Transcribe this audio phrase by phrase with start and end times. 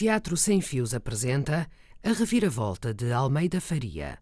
[0.00, 1.68] Teatro Sem Fios apresenta
[2.02, 4.18] A Reviravolta de Almeida Faria.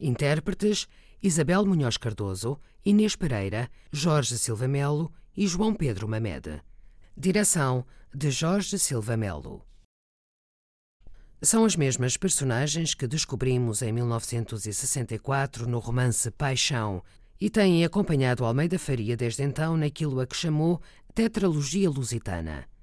[0.00, 0.88] Intérpretes
[1.22, 6.60] Isabel Munhoz Cardoso, Inês Pereira, Jorge Silva Melo e João Pedro Mamede.
[7.16, 9.64] Direção de Jorge Silva Melo.
[11.40, 17.00] São as mesmas personagens que descobrimos em 1964 no romance Paixão
[17.40, 20.82] e têm acompanhado Almeida Faria desde então naquilo a que chamou
[21.14, 22.73] Tetralogia Lusitana.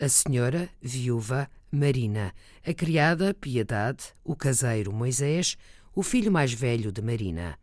[0.00, 2.32] A senhora, viúva, Marina,
[2.64, 5.56] a criada, Piedade, o caseiro, Moisés,
[5.92, 7.58] o filho mais velho de Marina.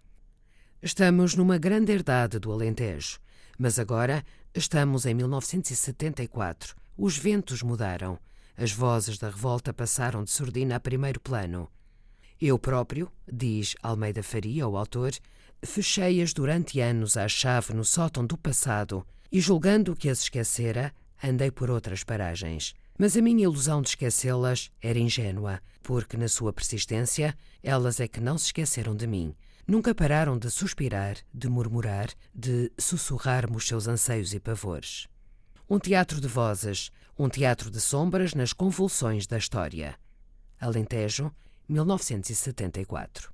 [0.83, 3.19] Estamos numa grande herdade do Alentejo,
[3.57, 4.21] mas agora
[4.53, 6.75] estamos em 1974.
[6.97, 8.19] Os ventos mudaram.
[8.57, 11.71] As vozes da revolta passaram de surdina a primeiro plano.
[12.41, 15.13] Eu próprio, diz Almeida Faria, o autor,
[15.63, 20.93] fechei-as durante anos à chave no sótão do passado e, julgando que as esquecera,
[21.29, 22.73] andei por outras paragens.
[22.97, 28.21] Mas a minha ilusão de esquecê-las era ingênua, porque, na sua persistência, elas é que
[28.21, 29.35] não se esqueceram de mim.
[29.67, 35.07] Nunca pararam de suspirar, de murmurar, de sussurrar-me os seus anseios e pavores.
[35.69, 39.95] Um teatro de vozes, um teatro de sombras nas convulsões da história.
[40.59, 41.31] Alentejo,
[41.67, 43.33] 1974.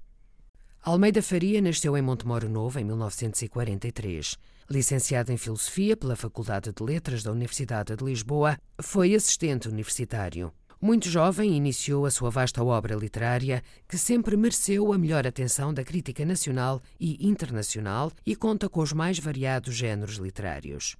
[0.81, 4.37] Almeida Faria nasceu em Montemoro Novo em 1943.
[4.71, 10.49] Licenciado em Filosofia pela Faculdade de Letras da Universidade de Lisboa, foi assistente universitário.
[10.79, 15.83] Muito jovem, iniciou a sua vasta obra literária, que sempre mereceu a melhor atenção da
[15.83, 20.95] crítica nacional e internacional e conta com os mais variados géneros literários.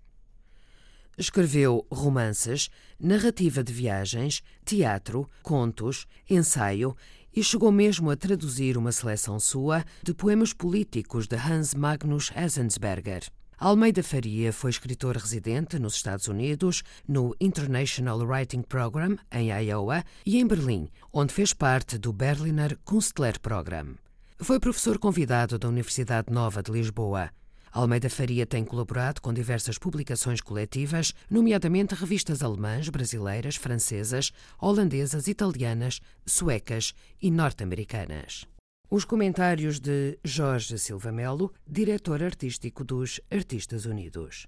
[1.18, 6.94] Escreveu romances, narrativa de viagens, teatro, contos, ensaio
[7.34, 13.32] e chegou mesmo a traduzir uma seleção sua de poemas políticos de Hans Magnus Enzensberger.
[13.64, 20.40] Almeida Faria foi escritor residente nos Estados Unidos, no International Writing Program, em Iowa, e
[20.40, 23.94] em Berlim, onde fez parte do Berliner Kunstler Program.
[24.40, 27.30] Foi professor convidado da Universidade Nova de Lisboa.
[27.72, 36.02] Almeida Faria tem colaborado com diversas publicações coletivas, nomeadamente revistas alemãs, brasileiras, francesas, holandesas, italianas,
[36.26, 38.48] suecas e norte-americanas.
[38.94, 44.48] Os comentários de Jorge Silva Melo, diretor artístico dos Artistas Unidos.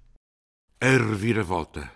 [0.78, 1.90] A reviravolta.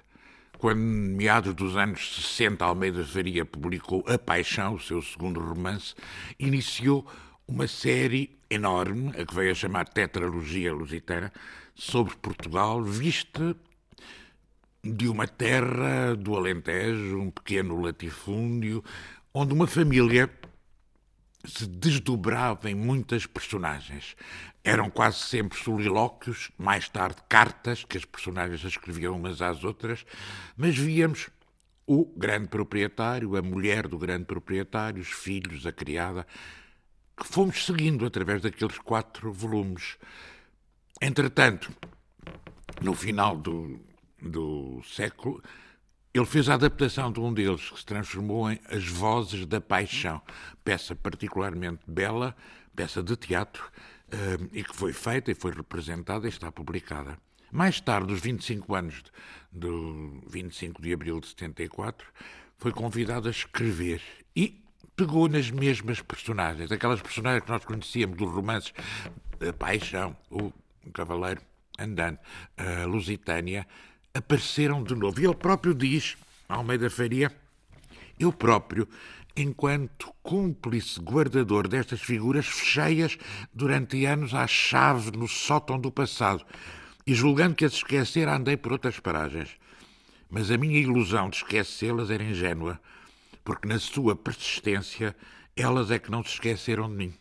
[0.57, 5.95] Quando, meados dos anos 60, Almeida Faria publicou A Paixão, o seu segundo romance,
[6.39, 7.07] iniciou
[7.47, 11.31] uma série enorme, a que veio a chamar Tetralogia Lusitana,
[11.75, 13.55] sobre Portugal, vista
[14.83, 18.83] de uma terra do Alentejo, um pequeno latifúndio,
[19.35, 20.27] onde uma família
[21.45, 24.17] se desdobrava em muitas personagens.
[24.65, 30.05] Eram quase sempre solilóquios, mais tarde cartas que as personagens escreviam umas às outras,
[30.57, 31.31] mas víamos
[31.87, 36.27] o grande proprietário, a mulher do grande proprietário, os filhos, a criada,
[37.17, 39.97] que fomos seguindo através daqueles quatro volumes.
[41.01, 41.73] Entretanto,
[42.83, 43.81] no final do,
[44.21, 45.43] do século,
[46.13, 50.21] ele fez a adaptação de um deles, que se transformou em As Vozes da Paixão,
[50.65, 52.35] peça particularmente bela,
[52.75, 53.65] peça de teatro,
[54.09, 57.19] uh, e que foi feita e foi representada e está publicada.
[57.53, 59.03] Mais tarde, os 25 anos
[59.53, 62.07] do 25 de abril de 74,
[62.59, 64.03] foi convidado a escrever
[64.35, 64.63] e
[64.97, 68.73] pegou nas mesmas personagens, aquelas personagens que nós conhecíamos dos romances
[69.47, 70.53] A Paixão, O
[70.93, 71.41] Cavaleiro
[71.79, 72.19] Andando,
[72.57, 73.67] a Lusitânia,
[74.19, 75.21] apareceram de novo.
[75.21, 76.17] E ele próprio diz,
[76.49, 77.33] Almeida Faria,
[78.19, 78.89] eu próprio,
[79.37, 83.17] enquanto cúmplice guardador destas figuras, fechei-as
[83.53, 86.45] durante anos à chave no sótão do passado
[87.07, 89.51] e, julgando que as esquecer, andei por outras paragens.
[90.29, 92.79] Mas a minha ilusão de esquecê-las era ingênua
[93.49, 95.17] porque na sua persistência
[95.57, 97.15] elas é que não se esqueceram de mim.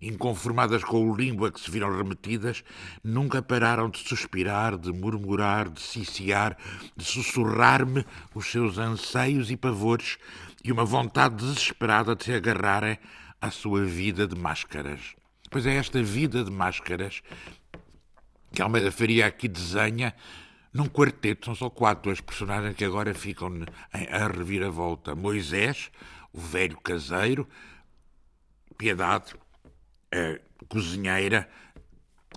[0.00, 2.64] Inconformadas com o limbo a que se viram remetidas,
[3.04, 6.56] nunca pararam de suspirar, de murmurar, de ciciar,
[6.96, 10.18] de sussurrar-me os seus anseios e pavores
[10.64, 12.98] e uma vontade desesperada de se agarrarem
[13.40, 15.14] à sua vida de máscaras.
[15.50, 17.22] Pois é esta vida de máscaras
[18.52, 20.14] que Almeida Faria aqui desenha
[20.72, 23.52] num quarteto, são só quatro as personagens que agora ficam
[23.92, 25.16] em a reviravolta.
[25.16, 25.90] Moisés,
[26.32, 27.48] o velho caseiro,
[28.78, 29.34] Piedade,
[30.12, 31.48] a cozinheira,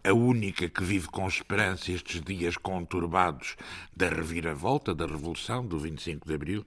[0.03, 3.55] a única que vive com esperança estes dias conturbados
[3.95, 6.65] da reviravolta, da Revolução, do 25 de Abril.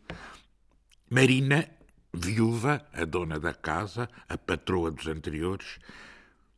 [1.11, 1.69] Marina,
[2.13, 5.79] viúva, a dona da casa, a patroa dos anteriores.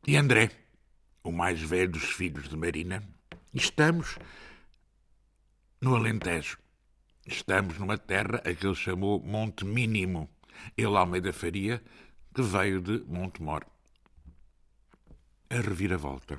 [0.07, 0.51] E André,
[1.23, 3.03] o mais velho dos filhos de Marina.
[3.55, 4.19] Estamos
[5.81, 6.59] no Alentejo,
[7.31, 10.31] Estamos numa terra a que ele chamou Monte Mínimo.
[10.75, 11.83] Ele, Almeida Faria,
[12.35, 13.67] que veio de Montemor.
[15.51, 16.37] A reviravolta.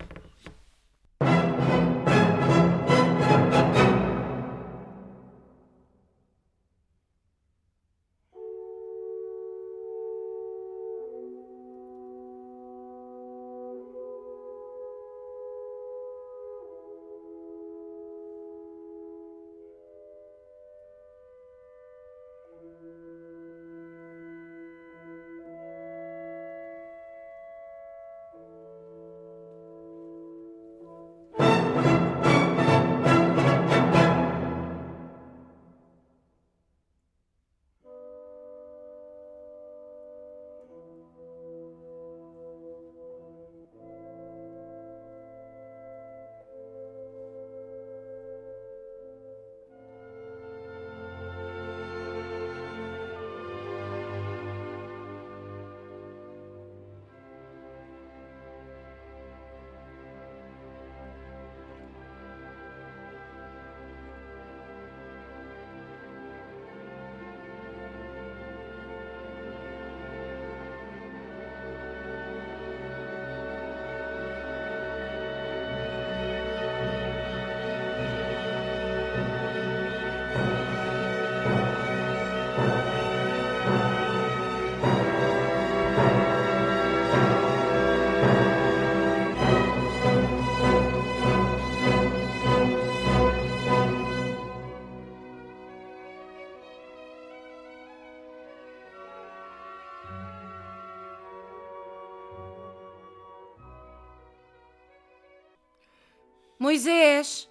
[106.70, 107.50] Moisés!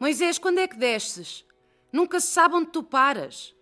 [0.00, 1.44] Moisés, quando é que desces?
[1.92, 3.54] Nunca se sabe onde tu paras.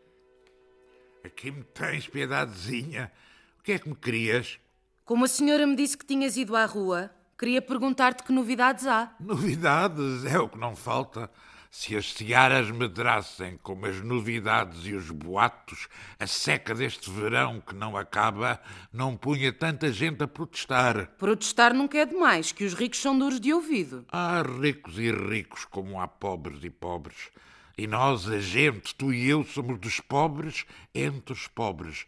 [1.25, 3.11] Aqui me tens, piedadezinha.
[3.59, 4.61] O que é que me querias?
[5.05, 9.13] Como a senhora me disse que tinhas ido à rua, queria perguntar-te que novidades há.
[9.19, 11.29] Novidades é o que não falta.
[11.75, 15.89] Se as searas medrassem como as novidades e os boatos,
[16.21, 18.61] a seca deste verão que não acaba
[18.93, 21.07] não punha tanta gente a protestar.
[21.17, 24.05] Protestar nunca é demais, que os ricos são duros de ouvido.
[24.13, 27.31] Há ricos e ricos como há pobres e pobres.
[27.79, 32.05] E nós, a gente, tu e eu, somos dos pobres entre os pobres,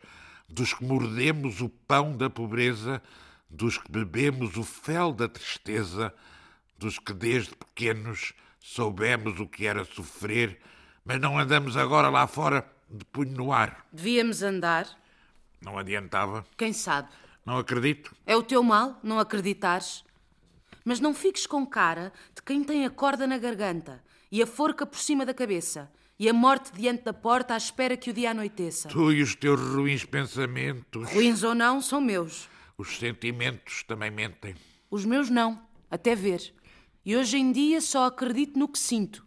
[0.46, 3.02] dos que mordemos o pão da pobreza,
[3.48, 6.12] dos que bebemos o fel da tristeza,
[6.78, 8.34] dos que desde pequenos
[8.66, 10.58] Soubemos o que era sofrer,
[11.04, 13.86] mas não andamos agora lá fora de punho no ar.
[13.92, 14.88] Devíamos andar.
[15.60, 16.46] Não adiantava.
[16.56, 17.10] Quem sabe?
[17.44, 18.16] Não acredito.
[18.24, 20.02] É o teu mal não acreditares.
[20.82, 24.02] Mas não fiques com cara de quem tem a corda na garganta
[24.32, 27.98] e a forca por cima da cabeça e a morte diante da porta à espera
[27.98, 28.88] que o dia anoiteça.
[28.88, 31.12] Tu e os teus ruins pensamentos.
[31.12, 32.48] Ruins ou não, são meus.
[32.78, 34.54] Os sentimentos também mentem.
[34.90, 36.54] Os meus não, até ver.
[37.04, 39.24] E hoje em dia só acredito no que sinto.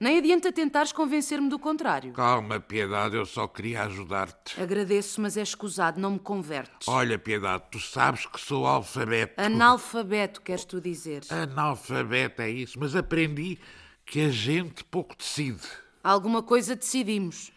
[0.00, 2.12] Nem adianta tentares convencer-me do contrário.
[2.12, 4.60] Calma, Piedade, eu só queria ajudar-te.
[4.60, 6.88] Agradeço, mas é escusado, não me convertes.
[6.88, 9.40] Olha, Piedade, tu sabes que sou alfabeto.
[9.40, 11.22] Analfabeto, queres tu dizer?
[11.30, 13.60] Analfabeto é isso, mas aprendi
[14.04, 15.62] que a gente pouco decide.
[16.02, 17.52] Alguma coisa decidimos.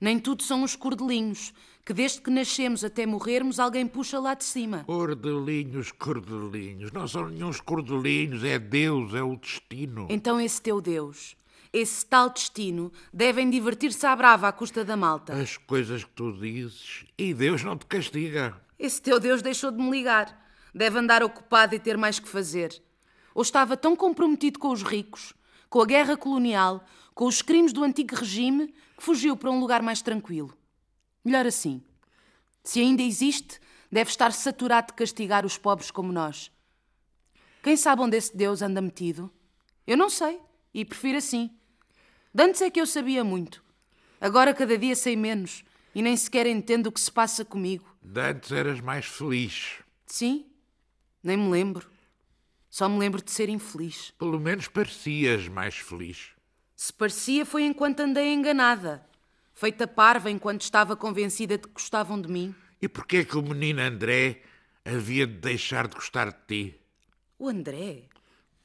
[0.00, 1.52] Nem tudo são os cordelinhos,
[1.84, 4.84] que desde que nascemos até morrermos alguém puxa lá de cima.
[4.84, 6.92] Cordelinhos, cordelinhos.
[6.92, 10.06] Não são nenhum cordelinhos, é Deus, é o destino.
[10.08, 11.36] Então esse teu Deus,
[11.72, 15.34] esse tal destino, devem divertir-se à brava à custa da malta.
[15.34, 18.56] As coisas que tu dizes, e Deus não te castiga.
[18.78, 20.40] Esse teu Deus deixou de me ligar.
[20.74, 22.80] Deve andar ocupado e ter mais que fazer.
[23.34, 25.34] Ou estava tão comprometido com os ricos,
[25.68, 29.82] com a guerra colonial, com os crimes do antigo regime, que fugiu para um lugar
[29.82, 30.54] mais tranquilo.
[31.24, 31.82] Melhor assim.
[32.64, 33.60] Se ainda existe,
[33.90, 36.50] deve estar saturado de castigar os pobres como nós.
[37.62, 39.30] Quem sabe onde esse Deus anda metido?
[39.86, 40.40] Eu não sei,
[40.72, 41.50] e prefiro assim.
[42.34, 43.62] Dantes é que eu sabia muito.
[44.20, 45.64] Agora cada dia sei menos
[45.94, 47.84] e nem sequer entendo o que se passa comigo.
[48.00, 49.80] Dantes eras mais feliz.
[50.06, 50.46] Sim,
[51.22, 51.90] nem me lembro.
[52.70, 54.12] Só me lembro de ser infeliz.
[54.18, 56.30] Pelo menos parecias mais feliz.
[56.74, 59.04] Se parecia foi enquanto andei enganada,
[59.54, 62.54] feita parva enquanto estava convencida de que gostavam de mim.
[62.80, 64.42] E porquê é que o menino André
[64.84, 66.80] havia de deixar de gostar de ti?
[67.38, 68.04] O André?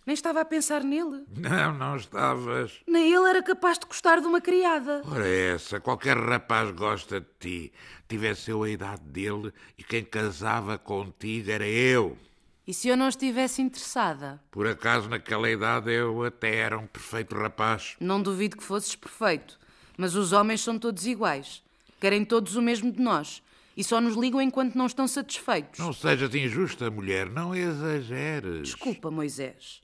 [0.06, 1.26] Nem estava a pensar nele.
[1.36, 2.80] Não, não estavas.
[2.88, 5.02] Nem ele era capaz de gostar de uma criada.
[5.06, 7.74] Ora, essa, qualquer rapaz gosta de ti.
[8.08, 12.18] Tivesse eu a idade dele e quem casava contigo era eu.
[12.66, 14.42] E se eu não estivesse interessada?
[14.50, 17.96] Por acaso, naquela idade, eu até era um perfeito rapaz.
[18.00, 19.60] Não duvido que fosses perfeito.
[19.98, 21.64] Mas os homens são todos iguais.
[22.00, 23.42] Querem todos o mesmo de nós.
[23.76, 25.80] E só nos ligam enquanto não estão satisfeitos.
[25.80, 27.30] Não sejas injusta, mulher.
[27.30, 28.70] Não exageres.
[28.70, 29.82] Desculpa, Moisés.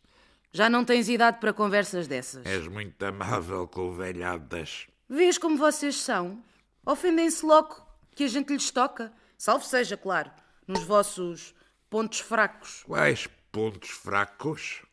[0.52, 2.46] Já não tens idade para conversas dessas.
[2.46, 4.88] És muito amável com velhadas.
[5.10, 6.44] Vês como vocês são?
[6.86, 7.76] Ofendem-se logo
[8.16, 9.12] que a gente lhes toca.
[9.38, 10.32] Salve seja, claro,
[10.68, 11.56] nos vossos
[11.90, 12.84] pontos fracos.
[12.84, 14.84] Quais pontos fracos?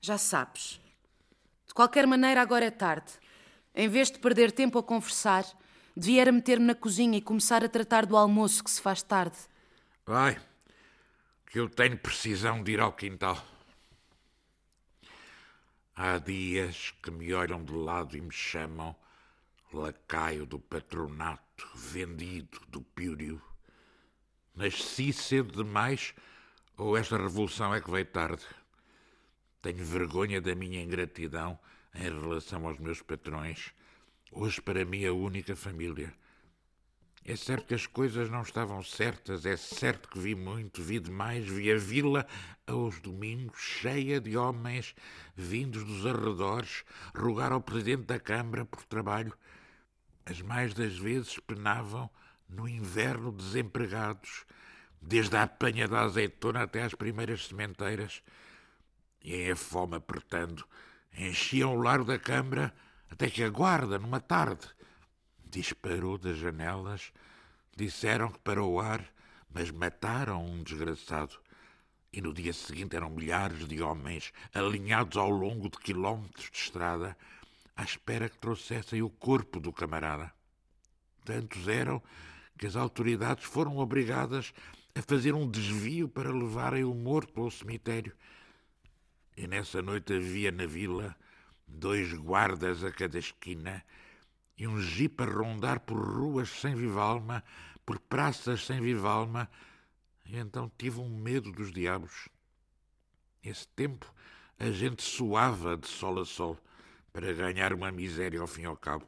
[0.00, 0.80] Já sabes.
[1.66, 3.12] De qualquer maneira, agora é tarde.
[3.74, 5.44] Em vez de perder tempo a conversar,
[5.96, 9.36] devia era meter-me na cozinha e começar a tratar do almoço que se faz tarde.
[10.06, 10.40] Vai,
[11.46, 13.44] que eu tenho precisão de ir ao quintal.
[15.96, 18.94] Há dias que me olham de lado e me chamam
[19.72, 23.42] lacaio do patronato, vendido do pírio.
[24.54, 26.14] Nasci cedo demais
[26.76, 28.44] ou esta revolução é que veio tarde?
[29.60, 31.58] Tenho vergonha da minha ingratidão
[31.94, 33.72] em relação aos meus patrões,
[34.32, 36.12] hoje para mim a única família.
[37.26, 41.46] É certo que as coisas não estavam certas, é certo que vi muito, vi demais,
[41.46, 42.26] vi a vila
[42.66, 44.94] aos domingos cheia de homens
[45.34, 46.84] vindos dos arredores
[47.16, 49.32] rogar ao presidente da Câmara por trabalho.
[50.26, 52.10] As mais das vezes penavam
[52.46, 54.44] no inverno desempregados,
[55.00, 58.22] desde a apanha da azeitona até às primeiras sementeiras.
[59.22, 60.62] E em a fome apertando,
[61.16, 62.74] enchiam o lar da Câmara
[63.10, 64.66] até que a guarda, numa tarde,
[65.44, 67.12] disparou das janelas.
[67.76, 69.04] Disseram que para o ar,
[69.52, 71.36] mas mataram um desgraçado.
[72.12, 77.16] E no dia seguinte eram milhares de homens alinhados ao longo de quilómetros de estrada,
[77.76, 80.32] à espera que trouxessem o corpo do camarada.
[81.24, 82.02] Tantos eram
[82.56, 84.52] que as autoridades foram obrigadas
[84.94, 88.12] a fazer um desvio para levarem o morto ao cemitério.
[89.36, 91.16] E nessa noite havia na vila
[91.66, 93.84] dois guardas a cada esquina
[94.56, 97.42] e um jipe a rondar por ruas sem viva alma,
[97.84, 99.50] por praças sem viva alma,
[100.24, 102.28] e então tive um medo dos diabos.
[103.42, 104.12] Esse tempo
[104.58, 106.58] a gente suava de sol a sol
[107.12, 109.06] para ganhar uma miséria ao fim e ao cabo.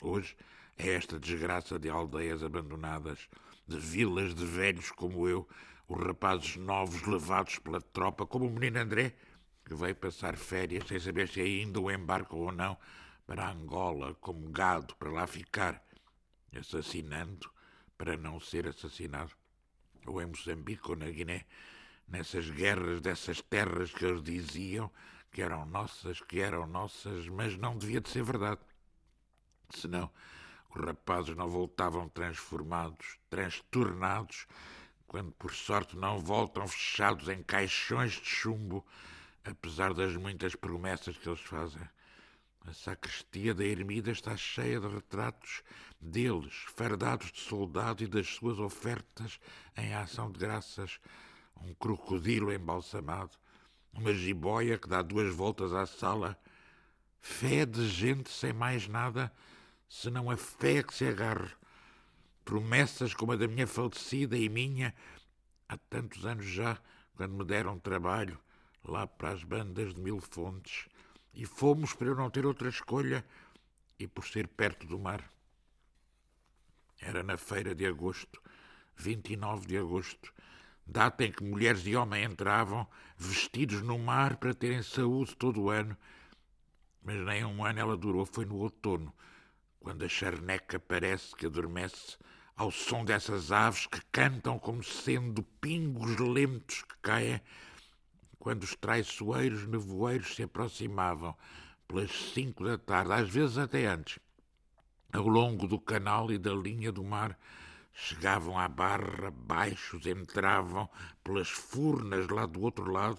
[0.00, 0.36] Hoje
[0.76, 3.28] é esta desgraça de aldeias abandonadas,
[3.66, 5.48] de vilas de velhos como eu,
[5.88, 9.14] os rapazes novos levados pela tropa, como o menino André,
[9.70, 12.76] que veio passar férias sem saber se ainda o embarcam ou não,
[13.24, 15.80] para Angola como gado para lá ficar,
[16.52, 17.48] assassinando
[17.96, 19.30] para não ser assassinado,
[20.04, 21.46] ou em Moçambique ou na Guiné,
[22.08, 24.90] nessas guerras dessas terras que eles diziam
[25.30, 28.60] que eram nossas, que eram nossas, mas não devia de ser verdade.
[29.72, 30.10] Senão,
[30.74, 34.48] os rapazes não voltavam transformados, transtornados,
[35.06, 38.84] quando por sorte não voltam fechados em caixões de chumbo,
[39.44, 41.82] apesar das muitas promessas que eles fazem.
[42.66, 45.62] A sacristia da ermida está cheia de retratos
[46.00, 49.40] deles, fardados de soldado e das suas ofertas
[49.76, 51.00] em ação de graças.
[51.62, 53.32] Um crocodilo embalsamado,
[53.92, 56.38] uma jiboia que dá duas voltas à sala.
[57.18, 59.32] Fé de gente sem mais nada,
[59.88, 61.50] senão a fé que se agarra.
[62.44, 64.94] Promessas como a da minha falecida e minha,
[65.68, 66.78] há tantos anos já,
[67.14, 68.38] quando me deram trabalho,
[68.84, 70.88] lá para as bandas de mil fontes
[71.34, 73.24] e fomos para eu não ter outra escolha
[73.98, 75.30] e por ser perto do mar.
[77.00, 78.42] Era na feira de agosto,
[78.96, 80.32] 29 de agosto,
[80.86, 85.70] data em que mulheres e homens entravam vestidos no mar para terem saúde todo o
[85.70, 85.96] ano.
[87.02, 89.14] Mas nem um ano ela durou, foi no outono,
[89.78, 92.18] quando a charneca parece que adormece
[92.54, 97.40] ao som dessas aves que cantam como sendo pingos lentos que caem
[98.40, 101.36] quando os traiçoeiros nevoeiros se aproximavam
[101.86, 104.18] pelas cinco da tarde, às vezes até antes,
[105.12, 107.38] ao longo do canal e da linha do mar,
[107.92, 110.88] chegavam à barra, baixos, entravam
[111.22, 113.18] pelas furnas lá do outro lado,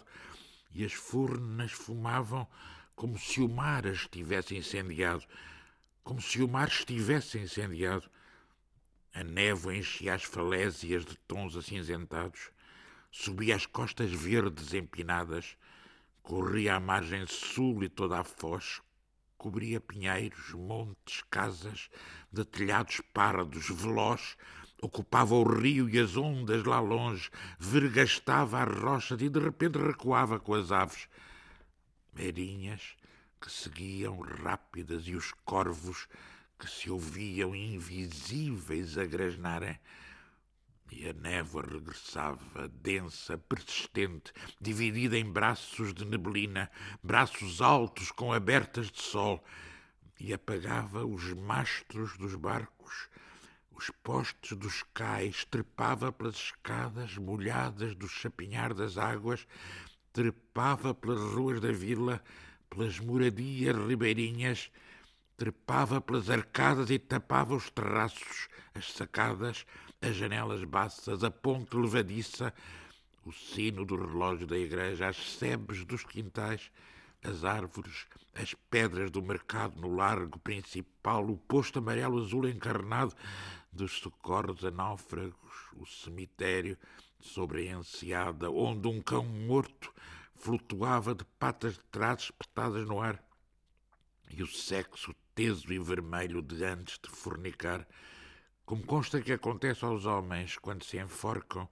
[0.74, 2.48] e as furnas fumavam
[2.96, 5.24] como se o mar as tivesse incendiado,
[6.04, 8.10] como se o mar estivesse incendiado.
[9.14, 12.50] A névoa enchia as falésias de tons acinzentados
[13.12, 15.58] subia as costas verdes empinadas,
[16.24, 18.82] corria à margem sul e toda a foz,
[19.38, 21.90] cobria pinheiros, montes, casas,
[22.32, 24.38] de telhados pardos, veloz,
[24.82, 30.40] ocupava o rio e as ondas lá longe, vergastava as rochas e de repente recuava
[30.40, 31.08] com as aves.
[32.14, 32.96] Merinhas
[33.42, 36.08] que seguiam rápidas e os corvos
[36.60, 39.80] que se ouviam invisíveis a grasnarem.
[40.92, 46.70] E a névoa regressava, densa, persistente, dividida em braços de neblina,
[47.02, 49.42] braços altos com abertas de sol.
[50.20, 53.10] e apagava os mastros dos barcos,
[53.72, 59.48] os postes dos cais, trepava pelas escadas molhadas do chapinhar das águas,
[60.14, 62.22] trepava pelas ruas da vila,
[62.70, 64.70] pelas moradias ribeirinhas,
[65.38, 69.66] trepava pelas arcadas e tapava os terraços, as sacadas,
[70.02, 72.52] as janelas baças, a ponte levadiça,
[73.24, 76.72] o sino do relógio da igreja, as sebes dos quintais,
[77.24, 83.16] as árvores, as pedras do mercado no largo principal, o posto amarelo-azul encarnado
[83.72, 86.76] dos socorros a náufragos, o cemitério
[87.20, 89.94] sobre a enseada, onde um cão morto
[90.34, 93.24] flutuava de patas de trás espetadas no ar,
[94.32, 97.88] e o sexo teso e vermelho de antes de fornicar,
[98.66, 101.68] como consta que acontece aos homens quando se enforcam,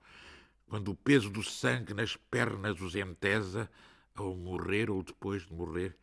[0.67, 3.69] quando o peso do sangue nas pernas os entesa,
[4.15, 5.98] ao morrer ou depois de morrer,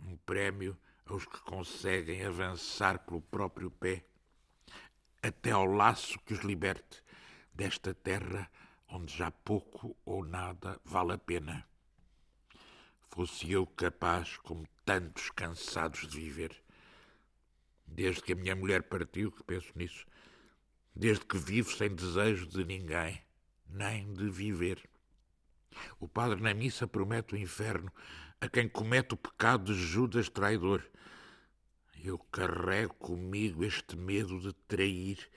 [0.00, 0.76] um prémio
[1.06, 4.04] aos que conseguem avançar pelo próprio pé,
[5.22, 7.02] até ao laço que os liberte
[7.52, 8.50] desta terra
[8.88, 11.66] onde já pouco ou nada vale a pena.
[13.08, 16.61] Fosse eu capaz, como tantos cansados de viver,
[17.92, 20.06] desde que a minha mulher partiu, que penso nisso,
[20.94, 23.20] desde que vivo sem desejo de ninguém,
[23.68, 24.82] nem de viver.
[25.98, 27.90] O padre na missa promete o inferno
[28.40, 30.82] a quem comete o pecado de Judas traidor.
[32.02, 35.30] Eu carrego comigo este medo de trair,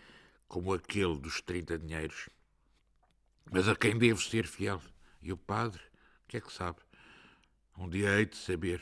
[0.47, 2.29] como aquele dos trinta dinheiros.
[3.51, 4.81] Mas a quem devo ser fiel?
[5.21, 5.81] E o padre,
[6.24, 6.79] o que é que sabe?
[7.77, 8.81] Um dia hei de saber.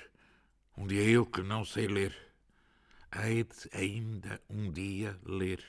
[0.77, 2.15] Um dia eu que não sei ler.
[3.15, 5.63] Hei de ainda um dia ler.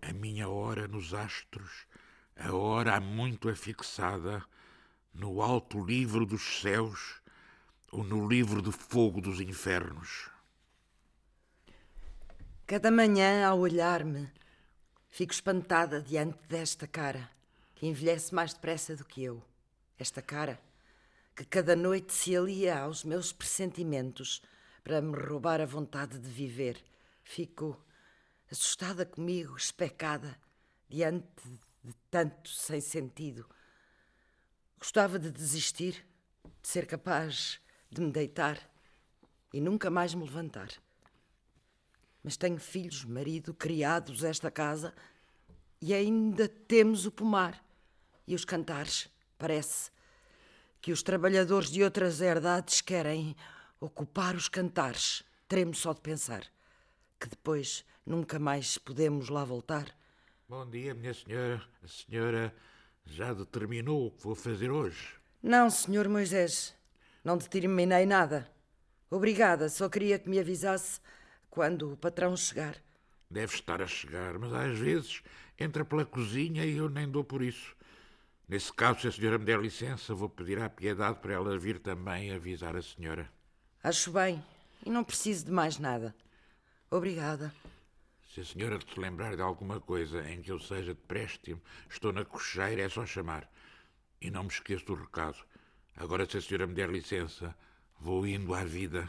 [0.00, 1.84] A minha hora nos astros
[2.36, 4.44] a hora há muito afixada
[5.12, 7.20] no alto livro dos céus
[7.90, 10.30] ou no livro de fogo dos infernos.
[12.68, 14.30] Cada manhã, ao olhar-me,
[15.08, 17.28] fico espantada diante desta cara,
[17.74, 19.42] que envelhece mais depressa do que eu.
[19.98, 20.60] Esta cara,
[21.34, 24.40] que cada noite se alia aos meus pressentimentos
[24.86, 26.80] para me roubar a vontade de viver.
[27.24, 27.76] Fico
[28.48, 30.38] assustada comigo, especada,
[30.88, 31.26] diante
[31.82, 33.44] de tanto sem sentido.
[34.78, 36.06] Gostava de desistir,
[36.62, 38.60] de ser capaz de me deitar
[39.52, 40.68] e nunca mais me levantar.
[42.22, 44.94] Mas tenho filhos, marido, criados esta casa
[45.82, 47.60] e ainda temos o pomar
[48.24, 49.08] e os cantares.
[49.36, 49.90] Parece
[50.80, 53.34] que os trabalhadores de outras herdades querem
[53.80, 55.22] ocupar os cantares.
[55.48, 56.44] Tremo só de pensar
[57.18, 59.94] que depois nunca mais podemos lá voltar
[60.48, 61.60] Bom dia, minha senhora.
[61.82, 62.54] A senhora
[63.04, 65.16] já determinou o que vou fazer hoje?
[65.42, 66.72] Não, senhor Moisés.
[67.24, 68.48] Não determinei nada.
[69.10, 71.00] Obrigada, só queria que me avisasse
[71.50, 72.76] quando o patrão chegar.
[73.28, 75.20] Deve estar a chegar, mas às vezes
[75.58, 77.74] entra pela cozinha e eu nem dou por isso.
[78.48, 81.80] Nesse caso, se a senhora me der licença, vou pedir à piedade para ela vir
[81.80, 83.28] também avisar a senhora.
[83.86, 84.42] Acho bem.
[84.84, 86.12] E não preciso de mais nada.
[86.90, 87.54] Obrigada.
[88.34, 92.12] Se a senhora se lembrar de alguma coisa em que eu seja de préstimo, estou
[92.12, 93.48] na cocheira, é só chamar.
[94.20, 95.36] E não me esqueço do recado.
[95.96, 97.54] Agora, se a senhora me der licença,
[98.00, 99.08] vou indo à vida.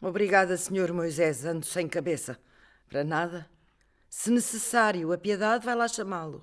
[0.00, 1.44] Obrigada, senhor Moisés.
[1.44, 2.40] Ando sem cabeça.
[2.88, 3.50] Para nada.
[4.08, 6.42] Se necessário, a piedade vai lá chamá-lo.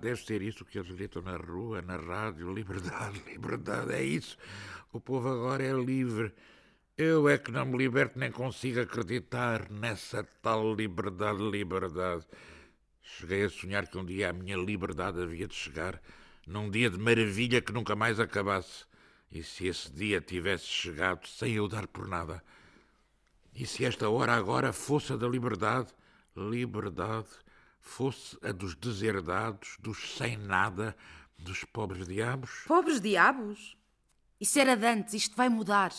[0.00, 2.52] Deve ser isso que eles gritam na rua, na rádio.
[2.54, 4.36] Liberdade, liberdade, é isso.
[4.92, 6.32] O povo agora é livre.
[6.96, 12.26] Eu é que não me liberto nem consigo acreditar nessa tal liberdade, liberdade.
[13.00, 16.00] Cheguei a sonhar que um dia a minha liberdade havia de chegar,
[16.46, 18.84] num dia de maravilha que nunca mais acabasse.
[19.30, 22.42] E se esse dia tivesse chegado sem eu dar por nada?
[23.54, 25.88] E se esta hora agora fosse a da liberdade,
[26.36, 27.28] liberdade,
[27.88, 30.96] fosse a dos deserdados, dos sem nada,
[31.38, 32.50] dos pobres diabos?
[32.66, 33.76] Pobres diabos?
[34.40, 35.92] Isso era de antes, isto vai mudar.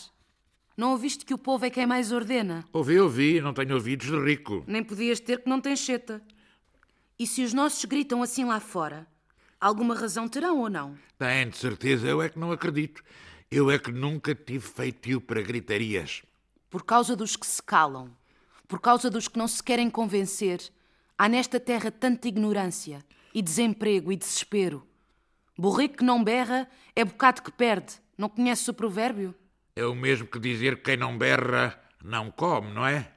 [0.76, 2.64] Não ouviste que o povo é quem mais ordena?
[2.72, 4.64] Ouvi, ouvi, não tenho ouvidos de rico.
[4.66, 6.22] Nem podias ter que não tens cheta.
[7.18, 9.06] E se os nossos gritam assim lá fora,
[9.60, 10.96] alguma razão terão ou não?
[11.18, 13.04] Tem, de certeza, eu é que não acredito.
[13.50, 16.22] Eu é que nunca tive feitio para gritarias.
[16.70, 18.10] Por causa dos que se calam,
[18.66, 20.62] por causa dos que não se querem convencer,
[21.20, 23.04] há nesta terra tanta ignorância
[23.34, 24.86] e desemprego e desespero.
[25.54, 27.92] Borrico que não berra é bocado que perde.
[28.16, 29.34] Não conheces o provérbio?
[29.76, 33.12] É o mesmo que dizer que quem não berra não come, não é?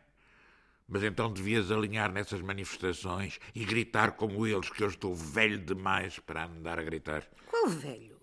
[0.86, 6.20] Mas então devias alinhar nessas manifestações e gritar como eles, que eu estou velho demais
[6.20, 7.26] para andar a gritar.
[7.50, 8.18] Qual velho?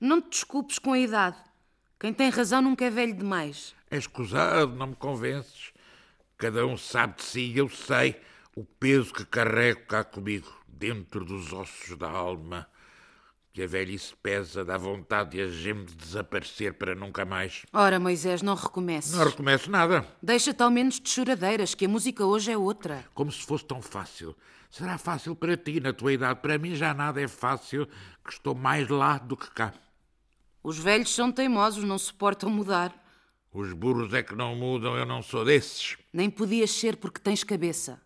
[0.00, 1.36] Não te desculpes com a idade.
[1.98, 3.74] Quem tem razão nunca é velho demais.
[3.90, 5.72] É escusado, não me convences.
[6.38, 8.14] Cada um sabe de si e eu sei
[8.56, 12.66] o peso que carrego cá comigo, dentro dos ossos da alma.
[13.52, 17.64] Que a velhice pesa, dá vontade de a gente desaparecer para nunca mais.
[17.72, 19.12] Ora, Moisés, não recomeces.
[19.12, 20.06] Não recomeço nada.
[20.22, 23.04] Deixa-te ao menos de choradeiras, que a música hoje é outra.
[23.14, 24.34] Como se fosse tão fácil.
[24.70, 26.40] Será fácil para ti, na tua idade.
[26.40, 27.86] Para mim já nada é fácil,
[28.24, 29.72] que estou mais lá do que cá.
[30.62, 32.94] Os velhos são teimosos, não suportam mudar.
[33.52, 35.96] Os burros é que não mudam, eu não sou desses.
[36.12, 38.05] Nem podias ser porque tens cabeça.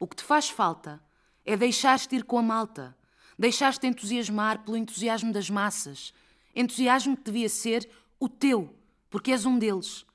[0.00, 0.98] O que te faz falta
[1.44, 2.96] é deixar-te ir com a malta,
[3.38, 6.14] deixar-te entusiasmar pelo entusiasmo das massas,
[6.56, 7.86] entusiasmo que devia ser
[8.18, 8.74] o teu,
[9.10, 10.06] porque és um deles.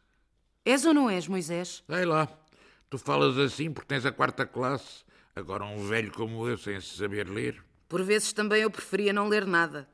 [0.66, 1.84] És ou não és, Moisés?
[1.88, 2.28] Sei lá,
[2.90, 5.06] tu falas assim porque tens a quarta classe.
[5.36, 7.64] Agora um velho como eu, sem saber ler.
[7.88, 9.88] Por vezes também eu preferia não ler nada,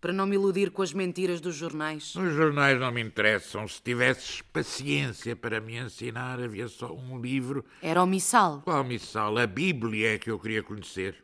[0.00, 2.14] para não me iludir com as mentiras dos jornais.
[2.14, 3.66] Os jornais não me interessam.
[3.66, 7.64] Se tivesses paciência para me ensinar, havia só um livro.
[7.82, 8.62] Era o missal.
[8.64, 9.36] Qual missal?
[9.38, 11.16] A Bíblia é que eu queria conhecer.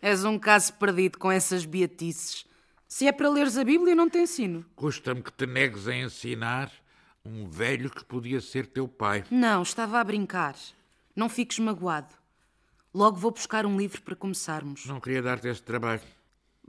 [0.00, 2.46] És um caso perdido com essas beatices.
[2.86, 4.64] Se é para leres a Bíblia, não te ensino.
[4.76, 6.72] Custa-me que te negues a ensinar
[7.24, 9.24] um velho que podia ser teu pai.
[9.30, 10.54] Não, estava a brincar.
[11.14, 12.14] Não fiques magoado.
[12.94, 14.86] Logo vou buscar um livro para começarmos.
[14.86, 16.00] Não queria dar-te este trabalho.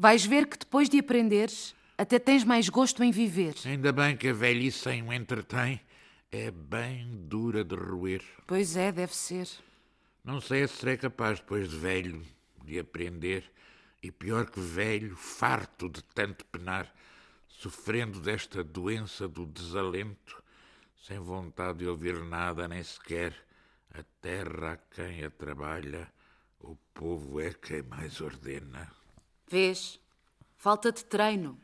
[0.01, 3.53] Vais ver que depois de aprenderes, até tens mais gosto em viver.
[3.65, 5.81] Ainda bem que a velhice sem o entretém
[6.31, 8.23] é bem dura de roer.
[8.47, 9.45] Pois é, deve ser.
[10.23, 12.25] Não sei se serei capaz, depois de velho,
[12.63, 13.51] de aprender.
[14.01, 16.89] E pior que velho, farto de tanto penar,
[17.49, 20.41] sofrendo desta doença do desalento,
[20.95, 23.35] sem vontade de ouvir nada, nem sequer
[23.93, 26.07] a terra a quem a trabalha,
[26.57, 28.98] o povo é quem mais ordena.
[29.49, 29.99] Vês?
[30.57, 31.57] Falta de treino.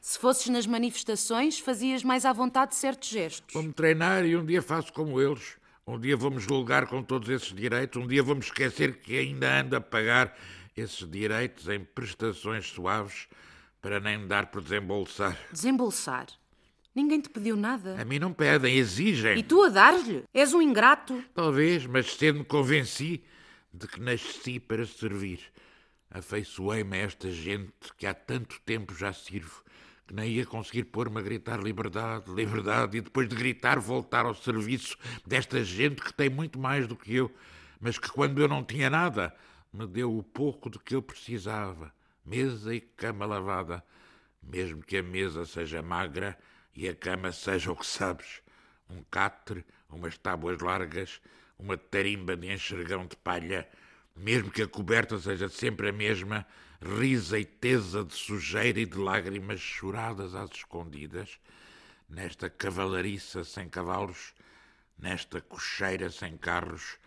[0.00, 3.52] Se fosses nas manifestações, fazias mais à vontade certos gestos.
[3.52, 5.58] Vou-me treinar e um dia faço como eles.
[5.86, 9.76] Um dia vou-me julgar com todos esses direitos, um dia vou-me esquecer que ainda ando
[9.76, 10.34] a pagar
[10.74, 13.28] esses direitos em prestações suaves
[13.82, 15.36] para nem dar por desembolsar.
[15.52, 16.26] Desembolsar?
[16.94, 18.00] Ninguém te pediu nada.
[18.00, 19.36] A mim não pedem, exigem.
[19.38, 20.24] E tu a dar-lhe?
[20.32, 21.22] És um ingrato.
[21.34, 23.22] Talvez, mas me convenci
[23.72, 25.40] de que nasci para servir.
[26.10, 29.62] Afeiçoei-me a esta gente que há tanto tempo já sirvo,
[30.06, 34.34] que nem ia conseguir pôr-me a gritar liberdade, liberdade, e depois de gritar voltar ao
[34.34, 37.32] serviço desta gente que tem muito mais do que eu,
[37.80, 39.32] mas que quando eu não tinha nada,
[39.72, 41.94] me deu o pouco de que eu precisava,
[42.26, 43.84] mesa e cama lavada,
[44.42, 46.36] mesmo que a mesa seja magra
[46.74, 48.42] e a cama seja o que sabes,
[48.88, 51.20] um catre, umas tábuas largas,
[51.56, 53.68] uma tarimba de enxergão de palha,
[54.16, 56.46] mesmo que a coberta seja sempre a mesma,
[56.80, 61.38] risa e tesa de sujeira e de lágrimas choradas às escondidas,
[62.08, 64.34] nesta cavalariça sem cavalos,
[64.98, 66.98] nesta cocheira sem carros,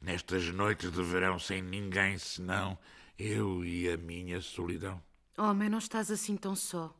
[0.00, 2.78] nestas noites de verão sem ninguém senão
[3.18, 5.02] eu e a minha solidão.
[5.36, 6.94] Homem, não estás assim tão só.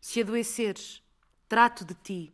[0.00, 1.02] Se adoeceres,
[1.48, 2.32] trato de ti.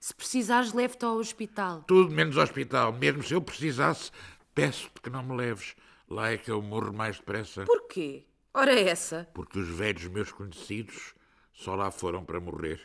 [0.00, 1.82] Se precisares, levo-te ao hospital.
[1.84, 2.92] Tudo menos hospital.
[2.92, 4.10] Mesmo se eu precisasse,
[4.54, 5.74] peço-te que não me leves.
[6.08, 7.64] Lá é que eu morro mais depressa.
[7.64, 8.26] Porquê?
[8.52, 9.28] Ora é essa.
[9.34, 11.14] Porque os velhos meus conhecidos
[11.52, 12.80] só lá foram para morrer.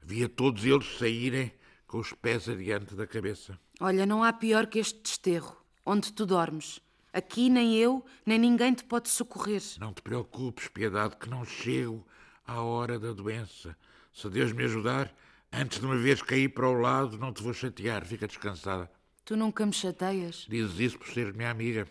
[0.00, 1.52] Via todos eles saírem
[1.86, 3.58] com os pés adiante da cabeça.
[3.80, 6.80] Olha, não há pior que este desterro, onde tu dormes.
[7.12, 9.62] Aqui nem eu, nem ninguém te pode socorrer.
[9.78, 12.06] Não te preocupes, piedade, que não chego
[12.46, 13.76] à hora da doença.
[14.12, 15.14] Se Deus me ajudar,
[15.52, 18.04] antes de uma vez cair para o lado, não te vou chatear.
[18.04, 18.90] Fica descansada.
[19.26, 20.46] Tu nunca me chateias.
[20.48, 21.88] Dizes isso por seres minha amiga.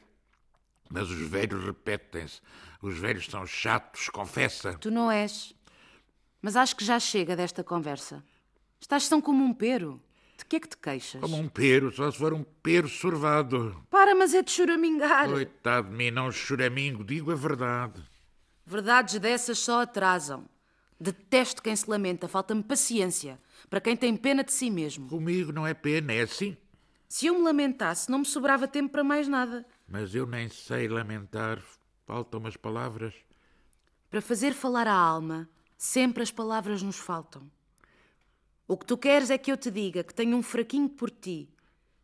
[0.90, 2.40] Mas os velhos repetem-se.
[2.82, 4.76] Os velhos são chatos, confessa.
[4.76, 5.54] Tu não és.
[6.42, 8.24] Mas acho que já chega desta conversa.
[8.80, 10.02] Estás tão como um pero.
[10.38, 11.20] De que é que te queixas?
[11.20, 13.86] Como um pero, só se for um pero sorvado.
[13.90, 15.30] Para, mas é de choramingar.
[15.30, 18.02] Coitado de mim, não choramingo, digo a verdade.
[18.66, 20.46] Verdades dessas só atrasam.
[20.98, 23.38] Detesto quem se lamenta, falta-me paciência.
[23.70, 25.10] Para quem tem pena de si mesmo.
[25.10, 26.56] Comigo não é pena, é assim.
[27.08, 29.66] Se eu me lamentasse, não me sobrava tempo para mais nada.
[29.88, 31.62] Mas eu nem sei lamentar.
[32.06, 33.14] Faltam as palavras.
[34.10, 37.50] Para fazer falar a alma, sempre as palavras nos faltam.
[38.68, 41.50] O que tu queres é que eu te diga que tenho um fraquinho por ti,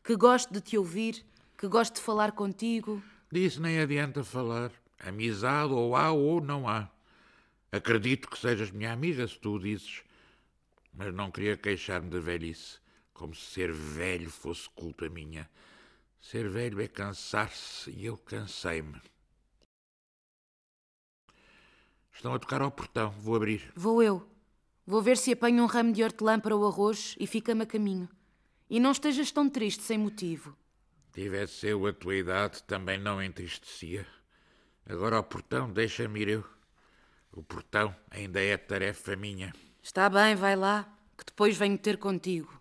[0.03, 1.25] que gosto de te ouvir,
[1.57, 3.01] que gosto de falar contigo.
[3.31, 4.71] Disso nem adianta falar.
[4.99, 6.89] Amizade ou há ou não há.
[7.71, 10.03] Acredito que sejas minha amiga se tu o dizes,
[10.93, 12.80] mas não queria queixar-me da velhice,
[13.21, 15.47] como se ser velho fosse culpa minha.
[16.19, 18.99] Ser velho é cansar-se e eu cansei-me.
[22.11, 23.71] Estão a tocar ao portão, vou abrir.
[23.75, 24.27] Vou eu.
[24.87, 28.09] Vou ver se apanho um ramo de hortelã para o arroz e fica-me a caminho.
[28.67, 30.57] E não estejas tão triste sem motivo.
[31.13, 34.07] Tivesse eu a tua idade, também não entristecia.
[34.83, 36.45] Agora ao portão, deixa-me ir eu.
[37.31, 39.53] O portão ainda é tarefa minha.
[39.79, 42.60] Está bem, vai lá, que depois venho ter contigo.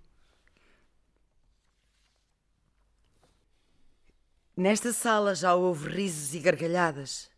[4.56, 7.30] Nesta sala já houve risos e gargalhadas.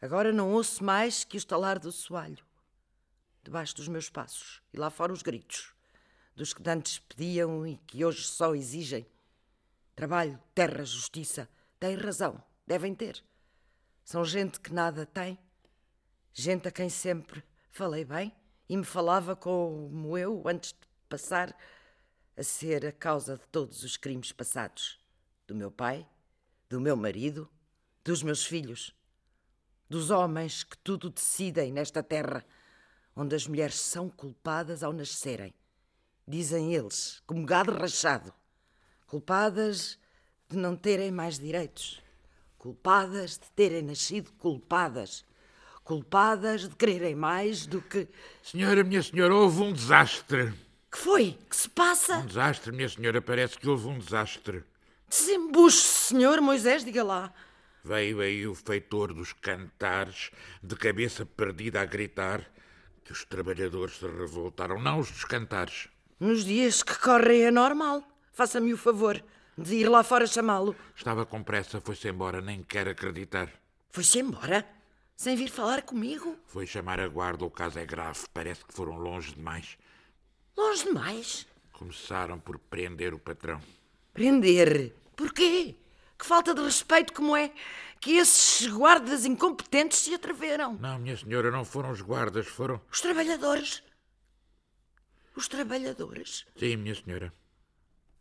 [0.00, 2.44] Agora não ouço mais que o estalar do soalho,
[3.42, 5.72] debaixo dos meus passos, e lá fora os gritos,
[6.36, 9.06] dos que antes pediam e que hoje só exigem.
[9.96, 11.48] Trabalho, terra, justiça.
[11.80, 13.24] Têm razão, devem ter.
[14.04, 15.38] São gente que nada tem,
[16.34, 18.32] gente a quem sempre falei bem
[18.68, 21.56] e me falava como eu antes de passar
[22.36, 25.01] a ser a causa de todos os crimes passados
[25.52, 26.06] do meu pai,
[26.68, 27.46] do meu marido,
[28.02, 28.94] dos meus filhos,
[29.88, 32.42] dos homens que tudo decidem nesta terra,
[33.14, 35.52] onde as mulheres são culpadas ao nascerem.
[36.26, 38.32] Dizem eles, como gado rachado,
[39.06, 39.98] culpadas
[40.48, 42.02] de não terem mais direitos,
[42.56, 45.22] culpadas de terem nascido culpadas,
[45.84, 48.08] culpadas de quererem mais do que.
[48.42, 50.54] Senhora, minha senhora, houve um desastre.
[50.90, 51.38] Que foi?
[51.50, 52.18] Que se passa?
[52.18, 54.64] Um desastre, minha senhora, parece que houve um desastre.
[55.12, 57.30] Desembuche, senhor Moisés, diga lá.
[57.84, 60.30] Veio aí o feitor dos cantares,
[60.62, 62.50] de cabeça perdida a gritar
[63.04, 65.90] que os trabalhadores se revoltaram, não os dos cantares.
[66.18, 68.02] Nos dias que correm é normal.
[68.32, 69.22] Faça-me o favor
[69.58, 70.74] de ir lá fora chamá-lo.
[70.96, 73.52] Estava com pressa, foi-se embora, nem quer acreditar.
[73.90, 74.66] Foi-se embora?
[75.14, 76.38] Sem vir falar comigo?
[76.46, 79.76] Foi chamar a guarda, o caso é grave, parece que foram longe demais.
[80.56, 81.46] Longe demais?
[81.70, 83.60] Começaram por prender o patrão.
[84.14, 85.01] Prender?
[85.22, 85.76] Porquê?
[86.18, 87.52] Que falta de respeito como é
[88.00, 90.74] que esses guardas incompetentes se atreveram?
[90.80, 92.80] Não, minha senhora, não foram os guardas, foram.
[92.90, 93.84] Os trabalhadores?
[95.36, 96.44] Os trabalhadores?
[96.56, 97.32] Sim, minha senhora.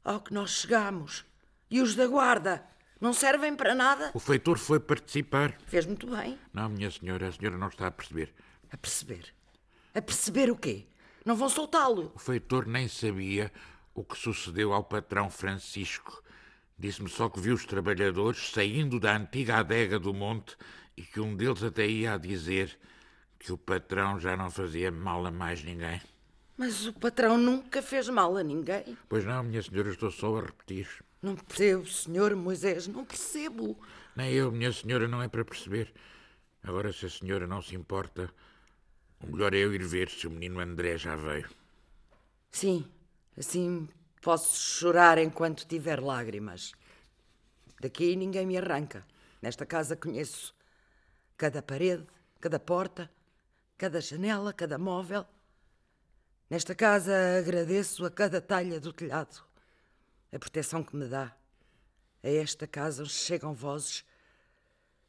[0.04, 1.26] Ao que nós chegamos.
[1.72, 2.64] E os da guarda?
[3.00, 4.12] Não servem para nada?
[4.14, 5.58] O feitor foi participar.
[5.66, 6.38] Fez muito bem.
[6.54, 8.32] Não, minha senhora, a senhora não está a perceber.
[8.72, 9.34] A perceber?
[9.96, 10.86] A perceber o quê?
[11.26, 12.12] Não vão soltá-lo?
[12.14, 13.52] O feitor nem sabia
[13.96, 16.22] o que sucedeu ao patrão Francisco.
[16.82, 20.58] Disse-me só que viu os trabalhadores saindo da antiga adega do monte
[20.98, 22.76] e que um deles até ia a dizer
[23.38, 26.02] que o patrão já não fazia mal a mais ninguém.
[26.58, 28.98] Mas o patrão nunca fez mal a ninguém.
[29.08, 30.88] Pois não, minha senhora, estou só a repetir.
[31.22, 33.78] Não percebo, senhor Moisés, não percebo.
[34.16, 35.94] Nem eu, minha senhora, não é para perceber.
[36.64, 38.34] Agora, se a senhora não se importa,
[39.20, 41.48] o melhor é eu ir ver se o menino André já veio.
[42.50, 42.88] Sim,
[43.38, 43.88] assim
[44.22, 46.74] posso chorar enquanto tiver lágrimas.
[47.80, 49.06] Daqui ninguém me arranca.
[49.42, 50.56] Nesta casa conheço
[51.36, 52.06] cada parede,
[52.40, 53.12] cada porta,
[53.78, 55.26] cada janela, cada móvel.
[56.50, 59.52] Nesta casa agradeço a cada talha do telhado
[60.32, 61.36] a proteção que me dá.
[62.24, 64.06] A esta casa chegam vozes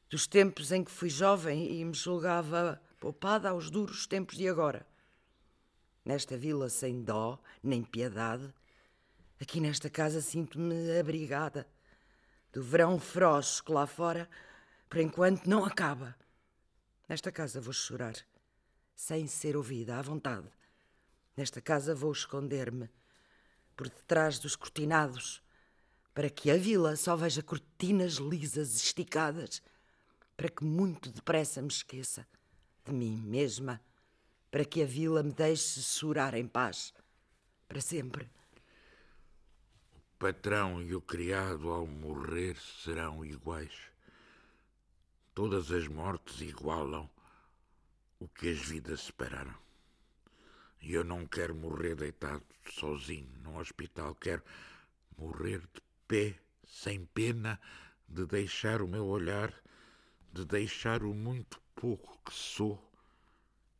[0.08, 4.86] dos tempos em que fui jovem e me julgava poupada aos duros tempos de agora.
[6.04, 8.52] Nesta vila sem dó nem piedade,
[9.42, 11.66] aqui nesta casa sinto-me abrigada
[12.52, 14.30] do verão feroz que lá fora,
[14.88, 16.14] por enquanto, não acaba.
[17.08, 18.14] Nesta casa vou chorar,
[18.94, 20.46] sem ser ouvida à vontade.
[21.36, 22.88] Nesta casa vou esconder-me
[23.76, 25.42] por detrás dos cortinados,
[26.14, 29.60] para que a vila só veja cortinas lisas esticadas,
[30.36, 32.24] para que muito depressa me esqueça
[32.84, 33.80] de mim mesma,
[34.52, 36.94] para que a vila me deixe chorar em paz,
[37.66, 38.30] para sempre.
[40.22, 43.74] Patrão e o criado, ao morrer, serão iguais.
[45.34, 47.10] Todas as mortes igualam
[48.20, 49.56] o que as vidas separaram.
[50.80, 54.14] E eu não quero morrer deitado sozinho num hospital.
[54.14, 54.44] Quero
[55.18, 57.60] morrer de pé, sem pena,
[58.08, 59.52] de deixar o meu olhar,
[60.32, 62.80] de deixar o muito pouco que sou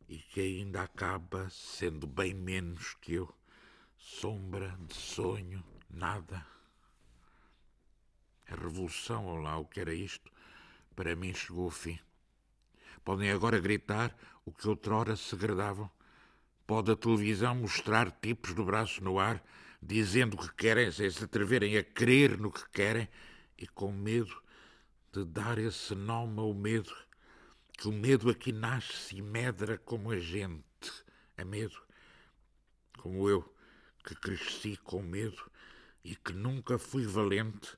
[0.09, 3.33] e que ainda acaba sendo bem menos que eu.
[3.97, 6.45] Sombra de sonho, nada.
[8.49, 10.31] A revolução, ou lá o que era isto,
[10.95, 11.99] para mim chegou ao fim.
[13.03, 15.89] Podem agora gritar o que outrora segredavam
[16.65, 19.43] Pode a televisão mostrar tipos do braço no ar,
[19.81, 23.07] dizendo o que querem, sem se atreverem a crer no que querem
[23.57, 24.41] e com medo
[25.11, 26.95] de dar esse nome ao medo,
[27.77, 30.63] que o medo aqui nasce e medra como a gente.
[31.35, 31.77] É medo,
[32.97, 33.53] como eu,
[34.05, 35.51] que cresci com medo
[36.03, 37.77] e que nunca fui valente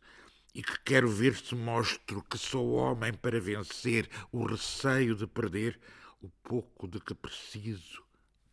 [0.53, 5.79] e que quero ver se mostro que sou homem para vencer o receio de perder
[6.21, 8.03] o pouco de que preciso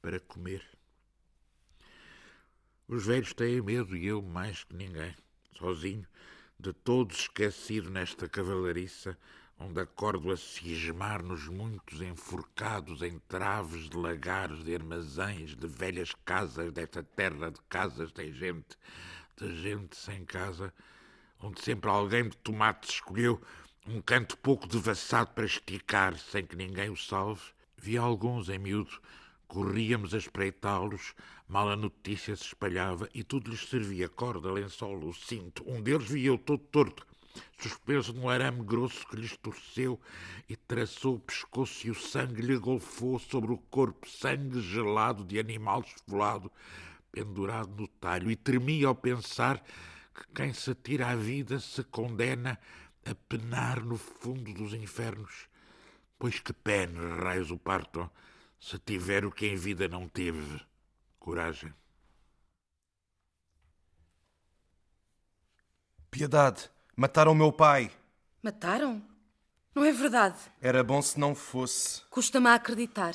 [0.02, 0.62] para comer.
[2.88, 5.14] Os velhos têm medo e eu mais que ninguém,
[5.56, 6.06] sozinho,
[6.58, 9.16] de todos esquecido nesta cavalariça,
[9.58, 16.12] onde acordo a cismar nos muitos enforcados em traves de lagares, de armazéns, de velhas
[16.24, 18.76] casas desta terra de casas tem gente,
[19.36, 20.72] de gente sem casa,
[21.40, 23.40] onde sempre alguém de tomate escolheu
[23.86, 27.42] um canto pouco devassado para esticar, sem que ninguém o salve.
[27.76, 29.00] Vi alguns em miúdo
[29.52, 31.12] Corríamos a espreitá-los,
[31.46, 35.62] mal a notícia se espalhava e tudo lhes servia corda, lençol, o cinto.
[35.70, 37.06] Um deles via-o todo torto,
[37.60, 40.00] suspenso num arame grosso que lhes torceu
[40.48, 45.38] e traçou o pescoço e o sangue lhe golfou sobre o corpo, sangue gelado de
[45.38, 46.50] animal esfolado,
[47.12, 49.62] pendurado no talho, e tremia ao pensar
[50.14, 52.58] que quem se tira à vida se condena
[53.04, 55.48] a penar no fundo dos infernos.
[56.18, 58.10] Pois que pena, raios o parto,
[58.58, 60.60] se tiver o que em vida não teve,
[61.18, 61.72] coragem.
[66.10, 67.90] Piedade, mataram meu pai.
[68.42, 69.02] Mataram?
[69.74, 70.38] Não é verdade.
[70.60, 72.02] Era bom se não fosse.
[72.10, 73.14] Custa-me a acreditar.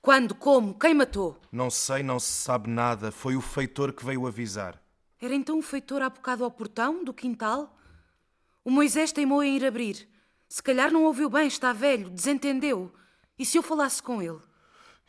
[0.00, 0.34] Quando?
[0.34, 0.78] Como?
[0.78, 1.40] Quem matou?
[1.50, 3.10] Não sei, não se sabe nada.
[3.10, 4.80] Foi o feitor que veio avisar.
[5.20, 7.76] Era então o feitor há bocado ao portão do quintal?
[8.64, 10.08] O Moisés teimou em ir abrir.
[10.48, 12.92] Se calhar não ouviu bem, está velho, desentendeu.
[13.38, 14.40] E se eu falasse com ele?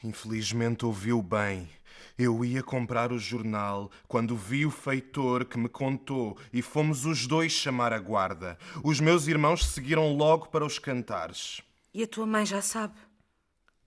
[0.03, 1.69] Infelizmente ouviu bem.
[2.17, 7.27] Eu ia comprar o jornal quando vi o feitor que me contou e fomos os
[7.27, 8.57] dois chamar a guarda.
[8.83, 11.61] Os meus irmãos seguiram logo para os cantares.
[11.93, 12.95] E a tua mãe já sabe?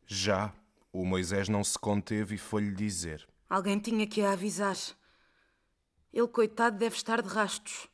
[0.06, 0.52] Já.
[0.92, 3.26] O Moisés não se conteve e foi-lhe dizer.
[3.48, 4.76] Alguém tinha que a avisar.
[6.12, 7.88] Ele, coitado, deve estar de rastos.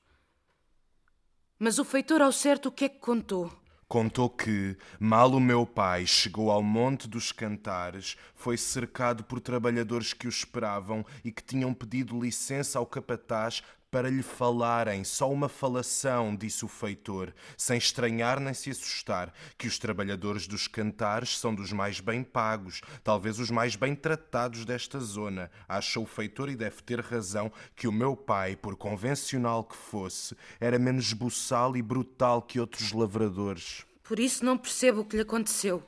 [1.59, 3.53] Mas o feitor, ao certo, o que é que contou?
[3.89, 10.13] Contou que, mal o meu pai chegou ao Monte dos Cantares, foi cercado por trabalhadores
[10.13, 15.49] que o esperavam e que tinham pedido licença ao capataz para lhe falarem, só uma
[15.49, 21.55] falação, disse o feitor, sem estranhar nem se assustar, que os trabalhadores dos cantares são
[21.55, 25.51] dos mais bem pagos, talvez os mais bem tratados desta zona.
[25.67, 30.37] Achou o feitor e deve ter razão que o meu pai, por convencional que fosse,
[30.61, 33.87] era menos buçal e brutal que outros lavradores.
[34.03, 35.83] Por isso não percebo o que lhe aconteceu.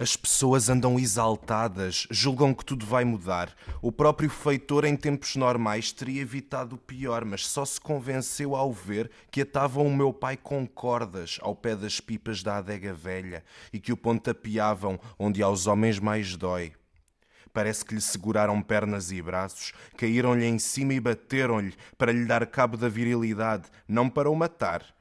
[0.00, 3.52] As pessoas andam exaltadas, julgam que tudo vai mudar.
[3.82, 8.72] O próprio feitor, em tempos normais, teria evitado o pior, mas só se convenceu ao
[8.72, 13.42] ver que atavam o meu pai com cordas ao pé das pipas da adega velha
[13.72, 16.74] e que o pontapeavam onde aos homens mais dói.
[17.52, 22.46] Parece que lhe seguraram pernas e braços, caíram-lhe em cima e bateram-lhe para lhe dar
[22.46, 24.96] cabo da virilidade, não para o matar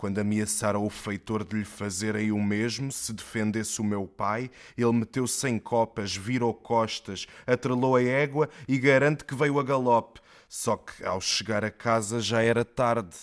[0.00, 4.92] quando ameaçaram o feitor de lhe fazerem o mesmo se defendesse o meu pai, ele
[4.92, 10.18] meteu-se em copas, virou costas, atrelou a égua e garante que veio a galope.
[10.48, 13.14] Só que ao chegar a casa já era tarde.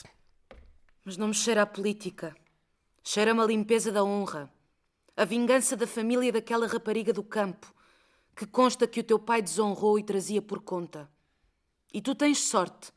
[1.03, 2.35] Mas não me cheira a política.
[3.03, 4.47] Cheira-me a limpeza da honra.
[5.15, 7.73] A vingança da família daquela rapariga do campo,
[8.35, 11.09] que consta que o teu pai desonrou e trazia por conta.
[11.91, 12.91] E tu tens sorte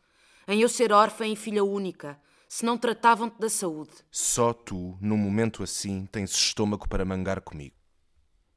[0.47, 2.21] em eu ser órfã e filha única
[2.51, 3.93] se não tratavam-te da saúde.
[4.11, 7.77] Só tu, num momento assim, tens estômago para mangar comigo.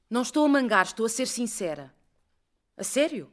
[0.09, 1.93] Não estou a mangar, estou a ser sincera.
[2.75, 3.29] A sério?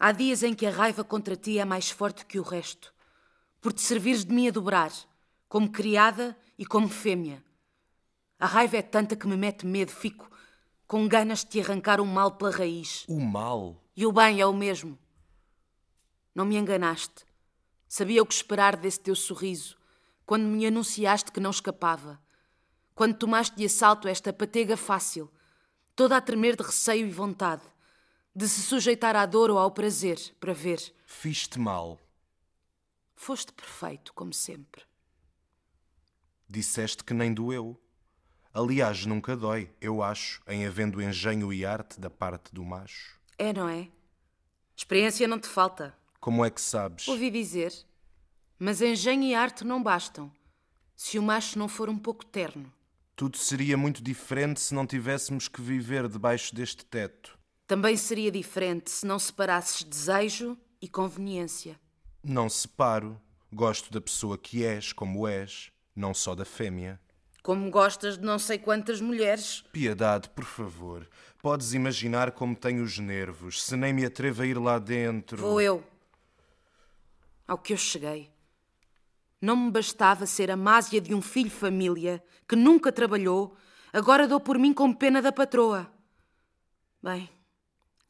[0.00, 2.94] Há dias em que a raiva contra ti é mais forte que o resto,
[3.60, 4.90] por te servires de mim a dobrar,
[5.50, 7.44] como criada e como fêmea.
[8.38, 10.30] A raiva é tanta que me mete medo, fico
[10.86, 13.04] com ganas de te arrancar o mal pela raiz.
[13.06, 13.76] O mal?
[13.94, 14.98] E o bem é o mesmo.
[16.34, 17.26] Não me enganaste.
[17.96, 19.78] Sabia o que esperar desse teu sorriso,
[20.26, 22.20] quando me anunciaste que não escapava.
[22.92, 25.32] Quando tomaste de assalto esta patega fácil,
[25.94, 27.62] toda a tremer de receio e vontade,
[28.34, 30.80] de se sujeitar à dor ou ao prazer, para ver.
[31.06, 32.00] Fiz-te mal.
[33.14, 34.82] Foste perfeito, como sempre.
[36.48, 37.80] Disseste que nem doeu.
[38.52, 43.20] Aliás, nunca dói, eu acho, em havendo engenho e arte da parte do macho.
[43.38, 43.88] É, não é?
[44.76, 45.96] Experiência não te falta.
[46.24, 47.06] Como é que sabes?
[47.06, 47.70] Ouvi dizer.
[48.58, 50.32] Mas engenho e arte não bastam,
[50.96, 52.72] se o macho não for um pouco terno.
[53.14, 57.38] Tudo seria muito diferente se não tivéssemos que viver debaixo deste teto.
[57.66, 61.78] Também seria diferente se não separasses desejo e conveniência.
[62.22, 63.20] Não separo.
[63.52, 66.98] Gosto da pessoa que és, como és, não só da fêmea.
[67.42, 69.62] Como gostas de não sei quantas mulheres.
[69.74, 71.06] Piedade, por favor.
[71.42, 75.36] Podes imaginar como tenho os nervos, se nem me atrevo a ir lá dentro.
[75.36, 75.84] Vou eu.
[77.46, 78.30] Ao que eu cheguei.
[79.40, 83.56] Não me bastava ser a másia de um filho família que nunca trabalhou,
[83.92, 85.92] agora dou por mim com pena da patroa.
[87.02, 87.28] Bem,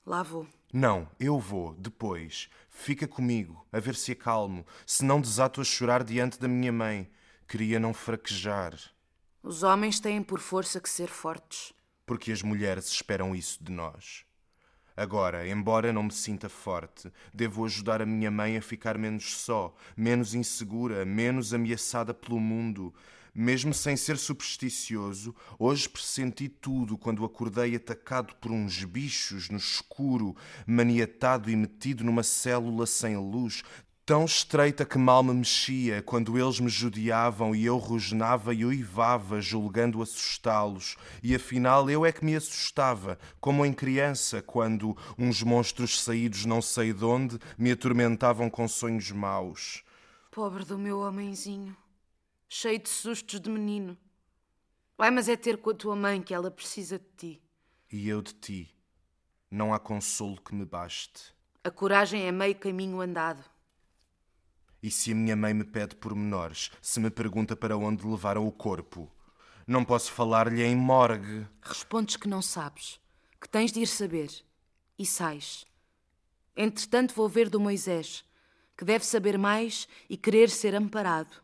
[0.07, 0.47] lá vou.
[0.73, 2.49] Não, eu vou, depois.
[2.69, 7.11] Fica comigo, a ver se acalmo, se não desato a chorar diante da minha mãe.
[7.49, 8.75] Queria não fraquejar.
[9.43, 11.73] Os homens têm por força que ser fortes.
[12.07, 14.24] Porque as mulheres esperam isso de nós.
[14.97, 19.75] Agora, embora não me sinta forte, devo ajudar a minha mãe a ficar menos só,
[19.97, 22.95] menos insegura, menos ameaçada pelo mundo.
[23.35, 30.37] Mesmo sem ser supersticioso, hoje pressenti tudo quando acordei atacado por uns bichos no escuro,
[30.65, 33.65] maniatado e metido numa célula sem luz,
[34.07, 39.41] tão estreita que mal me mexia quando eles me judiavam e eu rosnava e uivava,
[39.41, 40.97] julgando assustá-los.
[41.23, 46.61] E afinal eu é que me assustava, como em criança, quando uns monstros saídos não
[46.61, 49.83] sei de onde me atormentavam com sonhos maus.
[50.31, 51.75] Pobre do meu homenzinho,
[52.49, 53.97] cheio de sustos de menino.
[54.99, 57.43] Vai, mas é ter com a tua mãe que ela precisa de ti.
[57.91, 58.71] E eu de ti.
[59.51, 61.33] Não há consolo que me baste.
[61.63, 63.54] A coragem é meio caminho andado.
[64.85, 68.53] E se a minha mãe me pede pormenores, se me pergunta para onde levaram o
[68.53, 69.11] corpo,
[69.67, 71.47] não posso falar-lhe em morgue.
[71.63, 73.01] Respondes que não sabes,
[73.41, 74.31] que tens de ir saber.
[74.99, 75.65] E sais.
[76.55, 78.27] Entretanto, vou ver do Moisés,
[78.77, 81.35] que deve saber mais e querer ser amparado,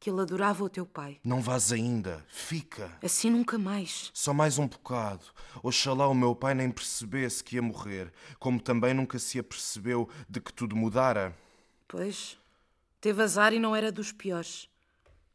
[0.00, 1.20] que ele adorava o teu pai.
[1.22, 2.90] Não vás ainda, fica.
[3.02, 4.10] Assim nunca mais.
[4.14, 5.26] Só mais um bocado.
[5.62, 10.40] Oxalá o meu pai nem percebesse que ia morrer, como também nunca se apercebeu de
[10.40, 11.36] que tudo mudara.
[11.86, 12.37] Pois,
[13.00, 14.68] Teve azar e não era dos piores.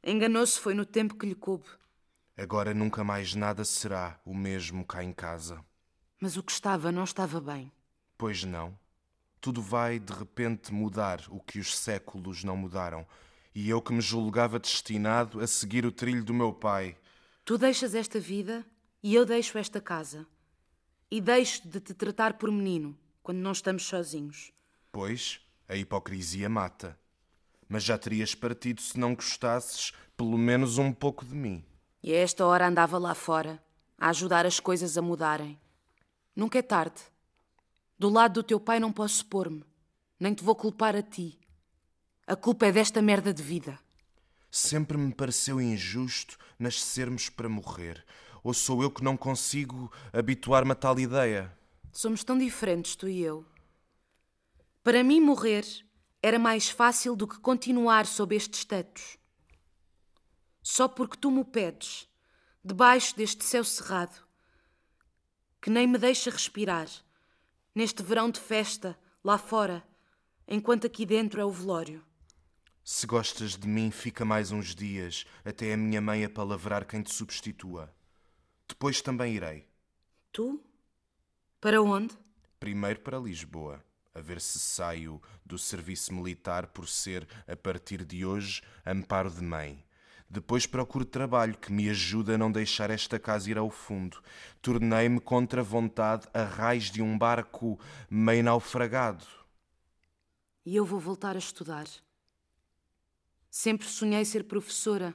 [0.03, 1.65] Enganou-se foi no tempo que lhe coube.
[2.35, 5.63] Agora nunca mais nada será o mesmo cá em casa.
[6.19, 7.71] Mas o que estava não estava bem.
[8.17, 8.77] Pois não.
[9.39, 13.07] Tudo vai de repente mudar o que os séculos não mudaram.
[13.55, 16.97] E eu que me julgava destinado a seguir o trilho do meu pai.
[17.45, 18.65] Tu deixas esta vida
[19.01, 20.27] e eu deixo esta casa.
[21.09, 24.51] E deixo de te tratar por menino quando não estamos sozinhos.
[24.91, 27.01] Pois, a hipocrisia mata
[27.67, 31.63] mas já terias partido se não gostasses pelo menos um pouco de mim.
[32.01, 33.63] E a esta hora andava lá fora,
[33.97, 35.59] a ajudar as coisas a mudarem.
[36.35, 37.01] Nunca é tarde.
[37.97, 39.63] Do lado do teu pai não posso pôr-me,
[40.19, 41.39] nem te vou culpar a ti.
[42.27, 43.79] A culpa é desta merda de vida.
[44.51, 48.05] Sempre me pareceu injusto nascermos para morrer.
[48.43, 51.51] Ou sou eu que não consigo habituar-me a tal ideia?
[51.91, 53.45] Somos tão diferentes, tu e eu.
[54.83, 55.65] Para mim, morrer
[56.25, 59.17] era mais fácil do que continuar sob estes tetos.
[60.61, 62.07] Só porque tu me pedes,
[62.63, 64.25] debaixo deste céu cerrado,
[65.61, 66.87] que nem me deixa respirar,
[67.75, 69.85] neste verão de festa, lá fora,
[70.47, 72.01] enquanto aqui dentro é o velório.
[72.85, 77.13] Se gostas de mim, fica mais uns dias, até a minha mãe apalavrar quem te
[77.13, 77.93] substitua.
[78.65, 79.67] Depois também irei.
[80.31, 80.63] Tu?
[81.59, 82.17] Para onde?
[82.61, 83.83] Primeiro para Lisboa
[84.15, 89.41] a ver se saio do serviço militar por ser, a partir de hoje, amparo de
[89.41, 89.83] mãe.
[90.29, 94.19] Depois procuro trabalho que me ajude a não deixar esta casa ir ao fundo.
[94.63, 99.25] Tornei-me contra vontade a raiz de um barco meio naufragado.
[100.65, 101.85] E eu vou voltar a estudar.
[103.47, 105.13] Sempre sonhei ser professora.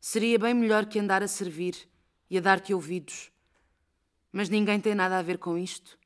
[0.00, 1.76] Seria bem melhor que andar a servir
[2.28, 3.30] e a dar-te ouvidos.
[4.32, 5.99] Mas ninguém tem nada a ver com isto.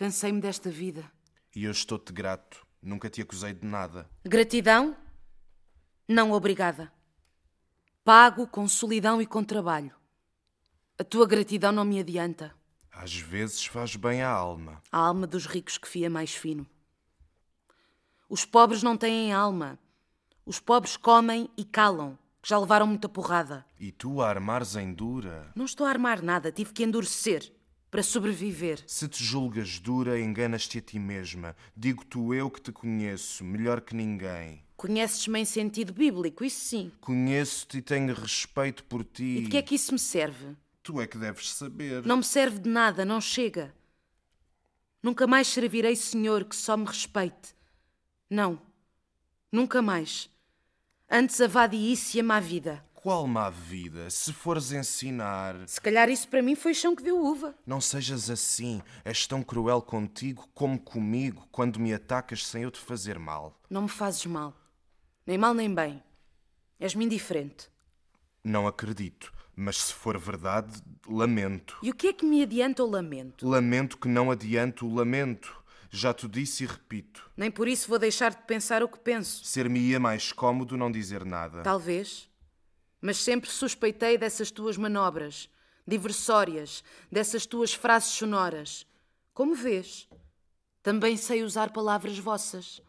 [0.00, 1.04] Cansei-me desta vida.
[1.54, 2.66] E eu estou-te grato.
[2.82, 4.08] Nunca te acusei de nada.
[4.24, 4.96] Gratidão?
[6.08, 6.90] Não, obrigada.
[8.02, 9.94] Pago com solidão e com trabalho.
[10.98, 12.54] A tua gratidão não me adianta.
[12.90, 14.82] Às vezes faz bem à alma.
[14.90, 16.66] A alma dos ricos que fia mais fino.
[18.26, 19.78] Os pobres não têm alma.
[20.46, 23.66] Os pobres comem e calam, que já levaram muita porrada.
[23.78, 25.52] E tu a armares em dura?
[25.54, 27.52] Não estou a armar nada, tive que endurecer
[27.90, 28.82] para sobreviver.
[28.86, 31.56] Se te julgas dura, enganas-te a ti mesma.
[31.76, 34.62] Digo-te eu que te conheço, melhor que ninguém.
[34.76, 36.92] Conheces-me em sentido bíblico, isso sim.
[37.00, 39.38] Conheço-te e tenho respeito por ti.
[39.38, 40.56] E de que é que isso me serve?
[40.82, 42.06] Tu é que deves saber.
[42.06, 43.74] Não me serve de nada, não chega.
[45.02, 47.54] Nunca mais servirei Senhor que só me respeite.
[48.28, 48.60] Não,
[49.50, 50.30] nunca mais.
[51.10, 52.84] Antes a vadiíce e a má vida.
[53.02, 54.10] Qual má vida?
[54.10, 55.56] Se fores ensinar.
[55.66, 57.54] Se calhar isso para mim foi chão que deu uva.
[57.66, 58.82] Não sejas assim.
[59.02, 63.58] És tão cruel contigo como comigo quando me atacas sem eu te fazer mal.
[63.70, 64.54] Não me fazes mal.
[65.26, 66.02] Nem mal nem bem.
[66.78, 67.70] És-me indiferente.
[68.44, 69.32] Não acredito.
[69.56, 71.78] Mas se for verdade, lamento.
[71.82, 73.48] E o que é que me adianta o lamento?
[73.48, 75.58] Lamento que não adiante o lamento.
[75.90, 77.30] Já te disse e repito.
[77.34, 79.42] Nem por isso vou deixar de pensar o que penso.
[79.44, 81.62] Ser-me-ia mais cômodo não dizer nada.
[81.62, 82.29] Talvez.
[83.00, 85.48] Mas sempre suspeitei dessas tuas manobras,
[85.86, 88.86] diversórias, dessas tuas frases sonoras.
[89.32, 90.08] Como vês,
[90.82, 92.82] também sei usar palavras vossas.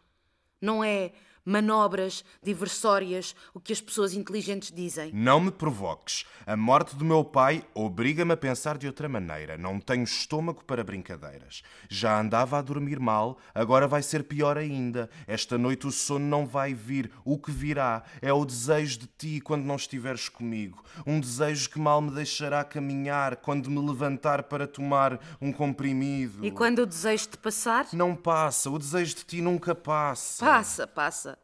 [0.60, 1.12] Não é
[1.44, 5.10] manobras diversórias, o que as pessoas inteligentes dizem.
[5.12, 6.24] Não me provoques.
[6.46, 9.56] A morte do meu pai obriga-me a pensar de outra maneira.
[9.56, 11.62] Não tenho estômago para brincadeiras.
[11.88, 15.08] Já andava a dormir mal, agora vai ser pior ainda.
[15.26, 17.10] Esta noite o sono não vai vir.
[17.24, 20.82] O que virá é o desejo de ti quando não estiveres comigo.
[21.06, 26.44] Um desejo que mal me deixará caminhar quando me levantar para tomar um comprimido.
[26.44, 27.86] E quando o desejo de passar?
[27.92, 28.70] Não passa.
[28.70, 30.44] O desejo de ti nunca passa.
[30.44, 31.38] Passa, passa.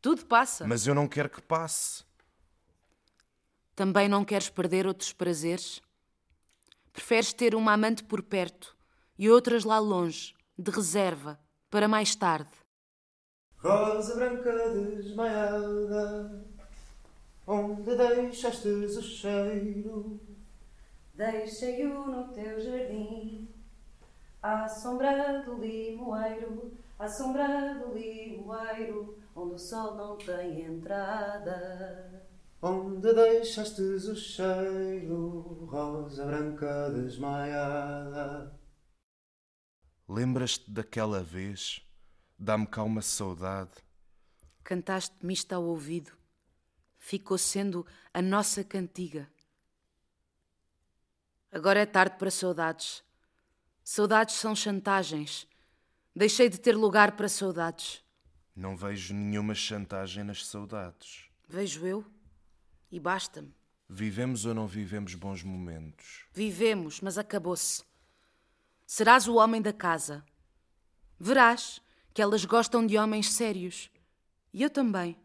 [0.00, 0.66] Tudo passa.
[0.66, 2.04] Mas eu não quero que passe.
[3.76, 5.80] Também não queres perder outros prazeres?
[6.92, 8.76] Preferes ter uma amante por perto
[9.18, 11.38] e outras lá longe, de reserva,
[11.70, 12.50] para mais tarde.
[13.58, 16.46] Rosa branca desmaiada,
[17.46, 20.20] onde deixaste o cheiro?
[21.14, 23.48] Deixei-o no teu jardim,
[24.42, 32.28] à sombra do limoeiro, à sombra do limoeiro, onde o sol não tem entrada.
[32.62, 38.60] Onde deixaste o cheiro, rosa branca desmaiada?
[40.06, 41.82] Lembras-te daquela vez?
[42.38, 43.70] Dá-me cá uma saudade.
[44.62, 46.12] Cantaste-me isto ao ouvido.
[46.98, 49.26] Ficou sendo a nossa cantiga.
[51.50, 53.02] Agora é tarde para saudades.
[53.82, 55.48] Saudades são chantagens.
[56.14, 58.04] Deixei de ter lugar para saudades.
[58.60, 61.30] Não vejo nenhuma chantagem nas saudades.
[61.48, 62.04] Vejo eu.
[62.92, 63.54] E basta-me.
[63.88, 66.26] Vivemos ou não vivemos bons momentos?
[66.30, 67.82] Vivemos, mas acabou-se.
[68.84, 70.22] Serás o homem da casa.
[71.18, 71.80] Verás
[72.12, 73.90] que elas gostam de homens sérios.
[74.52, 75.16] E eu também.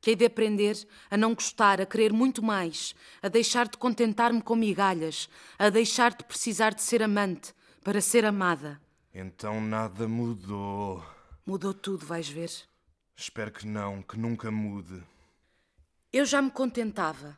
[0.00, 0.74] Que hei de aprender
[1.10, 5.28] a não gostar, a querer muito mais, a deixar de contentar-me com migalhas,
[5.58, 7.52] a deixar de precisar de ser amante
[7.84, 8.80] para ser amada.
[9.12, 11.04] Então nada mudou.
[11.44, 12.69] Mudou tudo, vais ver.
[13.20, 15.02] Espero que não, que nunca mude.
[16.10, 17.36] Eu já me contentava.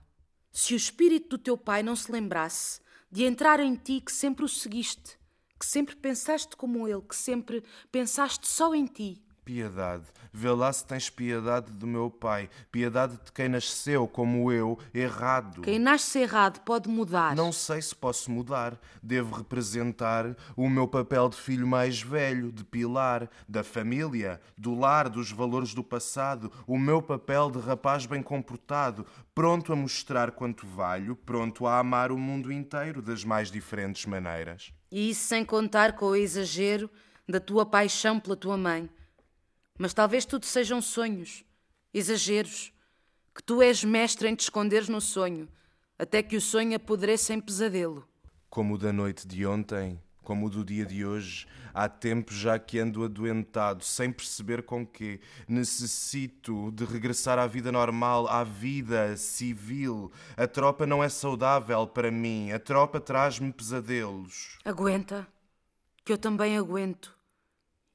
[0.53, 2.81] Se o espírito do teu pai não se lembrasse
[3.11, 5.19] de entrar em ti que sempre o seguiste,
[5.59, 9.25] que sempre pensaste como ele, que sempre pensaste só em ti.
[9.45, 14.79] Piedade, vê lá se tens piedade do meu pai, piedade de quem nasceu como eu,
[14.95, 15.63] errado.
[15.63, 17.35] Quem nasce errado pode mudar.
[17.35, 18.81] Não sei se posso mudar.
[19.03, 25.09] Devo representar o meu papel de filho mais velho, de pilar, da família, do lar,
[25.09, 30.65] dos valores do passado, o meu papel de rapaz bem comportado, pronto a mostrar quanto
[30.69, 34.73] valho, pronto a amar o mundo inteiro das mais diferentes maneiras.
[34.89, 36.89] E isso sem contar com o exagero
[37.29, 38.89] da tua paixão pela tua mãe.
[39.83, 41.45] Mas talvez tudo sejam sonhos,
[41.93, 42.73] exageros,
[43.35, 45.49] que tu és mestre em te esconderes no sonho,
[45.99, 48.07] até que o sonho apodreça em pesadelo.
[48.49, 52.61] Como o da noite de ontem, como o do dia de hoje, há tempo já
[52.61, 55.19] que ando adoentado, sem perceber com que
[55.49, 60.13] necessito de regressar à vida normal, à vida civil.
[60.37, 64.61] A tropa não é saudável para mim, a tropa traz-me pesadelos.
[64.65, 65.27] Aguenta,
[66.05, 67.21] que eu também aguento.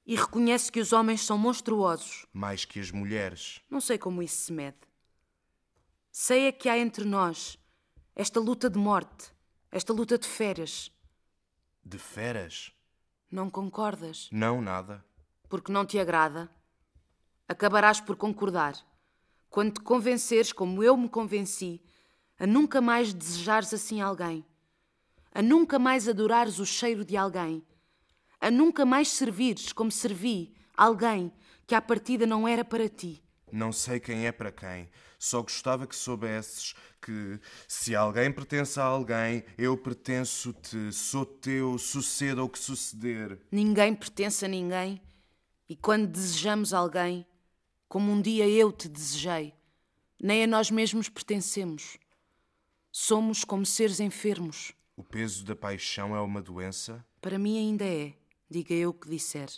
[0.08, 2.26] E reconhece que os homens são monstruosos.
[2.32, 3.62] Mais que as mulheres.
[3.70, 4.78] Não sei como isso se mede.
[6.10, 7.60] Sei é que há entre nós
[8.16, 9.32] esta luta de morte,
[9.70, 10.90] esta luta de feras.
[11.86, 12.72] De feras?
[13.30, 14.30] Não concordas?
[14.32, 15.06] Não, nada.
[15.50, 16.50] Porque não te agrada?
[17.48, 18.76] Acabarás por concordar.
[19.50, 21.82] Quando te convenceres, como eu me convenci,
[22.40, 24.46] a nunca mais desejares assim alguém,
[25.34, 27.64] a nunca mais adorares o cheiro de alguém,
[28.40, 31.32] a nunca mais servires como servi alguém
[31.66, 33.24] que à partida não era para ti.
[33.52, 34.90] Não sei quem é para quem.
[35.18, 42.44] Só gostava que soubesses que, se alguém pertence a alguém, eu pertenço-te, sou teu, suceda
[42.44, 43.40] o que suceder.
[43.52, 45.02] Ninguém pertence a ninguém,
[45.68, 47.26] e quando desejamos alguém,
[47.88, 49.54] como um dia eu te desejei,
[50.22, 51.98] nem a nós mesmos pertencemos.
[52.92, 54.74] Somos como seres enfermos.
[54.96, 57.06] O peso da paixão é uma doença?
[57.22, 58.14] Para mim ainda é,
[58.50, 59.50] diga eu o que disser.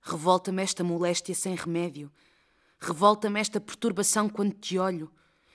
[0.00, 2.10] Revolta-me esta moléstia sem remédio.
[2.80, 5.10] Revolta-me esta perturbação quando te olho.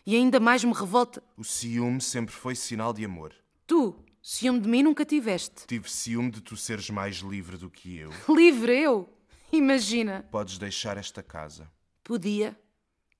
[0.05, 1.23] E ainda mais me revolta.
[1.37, 3.33] O ciúme sempre foi sinal de amor.
[3.65, 5.65] Tu, ciúme de mim nunca tiveste.
[5.65, 8.11] Tive ciúme de tu seres mais livre do que eu.
[8.27, 9.09] Livre eu?
[9.51, 10.27] Imagina.
[10.29, 11.71] Podes deixar esta casa.
[12.03, 12.59] Podia,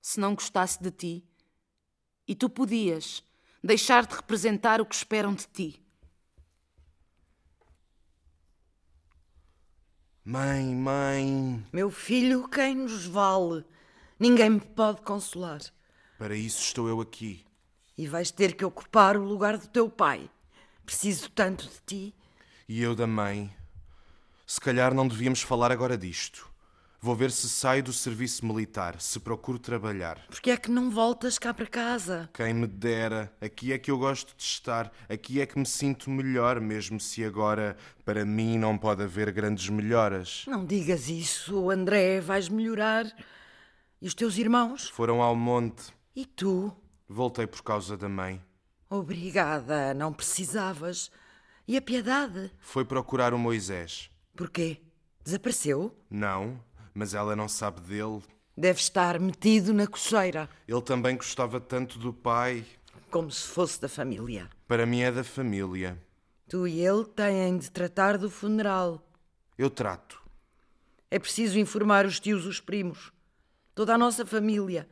[0.00, 1.24] se não gostasse de ti.
[2.28, 3.24] E tu podias
[3.62, 5.83] deixar de representar o que esperam de ti.
[10.26, 11.62] Mãe, mãe.
[11.70, 13.62] Meu filho, quem nos vale?
[14.18, 15.60] Ninguém me pode consolar.
[16.16, 17.44] Para isso estou eu aqui.
[17.98, 20.30] E vais ter que ocupar o lugar do teu pai.
[20.86, 22.14] Preciso tanto de ti.
[22.66, 23.54] E eu da mãe.
[24.46, 26.50] Se calhar não devíamos falar agora disto.
[27.04, 30.18] Vou ver se saio do serviço militar, se procuro trabalhar.
[30.26, 32.30] Porque é que não voltas cá para casa?
[32.32, 36.08] Quem me dera, aqui é que eu gosto de estar, aqui é que me sinto
[36.08, 37.76] melhor, mesmo se agora
[38.06, 40.46] para mim não pode haver grandes melhoras.
[40.48, 43.04] Não digas isso, André, vais melhorar.
[44.00, 44.88] E os teus irmãos?
[44.88, 45.92] Foram ao monte.
[46.16, 46.74] E tu?
[47.06, 48.42] Voltei por causa da mãe.
[48.88, 51.10] Obrigada, não precisavas.
[51.68, 52.50] E a piedade?
[52.60, 54.10] Foi procurar o Moisés.
[54.34, 54.80] Porquê?
[55.22, 55.94] Desapareceu?
[56.10, 56.58] Não,
[56.94, 58.22] mas ela não sabe dele.
[58.56, 60.48] Deve estar metido na cocheira.
[60.66, 62.64] Ele também gostava tanto do pai.
[63.10, 64.48] Como se fosse da família.
[64.68, 66.00] Para mim é da família.
[66.48, 69.04] Tu e ele têm de tratar do funeral.
[69.58, 70.22] Eu trato.
[71.10, 73.12] É preciso informar os tios, os primos,
[73.74, 74.88] toda a nossa família.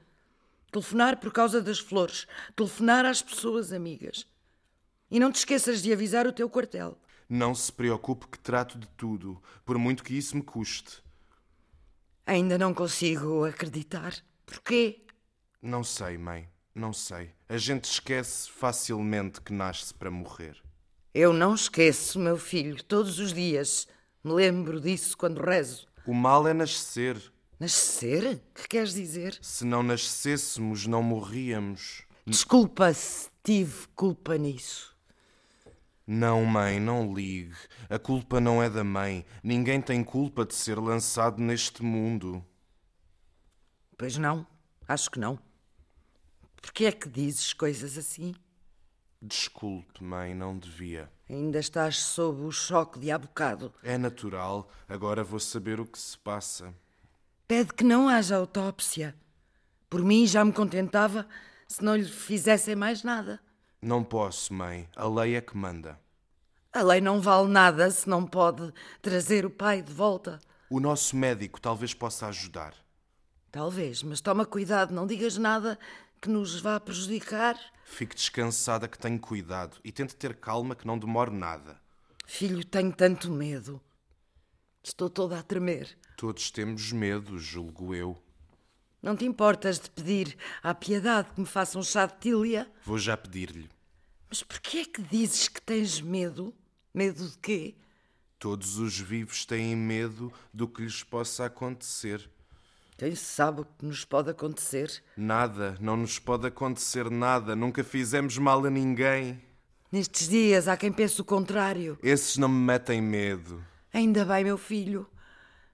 [0.70, 2.26] Telefonar por causa das flores.
[2.57, 4.26] Telefonar às pessoas amigas.
[5.11, 6.98] E não te esqueças de avisar o teu quartel.
[7.28, 11.03] Não se preocupe que trato de tudo, por muito que isso me custe.
[12.26, 14.14] Ainda não consigo acreditar.
[14.46, 15.04] Porquê?
[15.60, 16.48] Não sei, mãe.
[16.74, 17.30] Não sei.
[17.48, 20.56] A gente esquece facilmente que nasce para morrer.
[21.12, 23.86] Eu não esqueço, meu filho, todos os dias.
[24.24, 25.86] Me lembro disso quando rezo.
[26.06, 27.20] O mal é nascer.
[27.60, 28.40] Nascer?
[28.54, 29.38] Que queres dizer?
[29.42, 32.04] Se não nascêssemos, não morríamos.
[32.26, 34.91] Desculpa se tive culpa nisso.
[36.14, 37.56] Não, mãe, não ligue.
[37.88, 39.24] A culpa não é da mãe.
[39.42, 42.44] Ninguém tem culpa de ser lançado neste mundo.
[43.96, 44.46] Pois não,
[44.86, 45.38] acho que não.
[46.60, 48.34] Por que é que dizes coisas assim?
[49.22, 51.10] Desculpe, mãe, não devia.
[51.30, 53.72] Ainda estás sob o choque de há bocado.
[53.82, 54.70] É natural.
[54.86, 56.74] Agora vou saber o que se passa.
[57.48, 59.16] Pede que não haja autópsia.
[59.88, 61.26] Por mim já me contentava
[61.66, 63.40] se não lhe fizessem mais nada.
[63.80, 64.86] Não posso, mãe.
[64.94, 66.01] A lei é que manda.
[66.74, 70.40] A lei não vale nada se não pode trazer o pai de volta.
[70.70, 72.74] O nosso médico talvez possa ajudar.
[73.50, 75.78] Talvez, mas toma cuidado, não digas nada
[76.18, 77.58] que nos vá prejudicar.
[77.84, 81.78] Fique descansada que tenho cuidado e tente ter calma que não demore nada.
[82.24, 83.78] Filho, tenho tanto medo.
[84.82, 85.94] Estou toda a tremer.
[86.16, 88.16] Todos temos medo, julgo eu.
[89.02, 92.66] Não te importas de pedir à piedade que me faça um chá de tília?
[92.86, 93.68] Vou já pedir-lhe.
[94.30, 96.54] Mas por que é que dizes que tens medo?
[96.95, 97.74] Medo de quê?
[98.38, 102.28] Todos os vivos têm medo do que lhes possa acontecer.
[102.99, 105.03] Quem sabe o que nos pode acontecer?
[105.16, 107.57] Nada, não nos pode acontecer nada.
[107.57, 109.40] Nunca fizemos mal a ninguém.
[109.90, 111.99] Nestes dias há quem pense o contrário.
[112.03, 113.64] Esses não me metem medo.
[113.90, 115.09] Ainda bem, meu filho.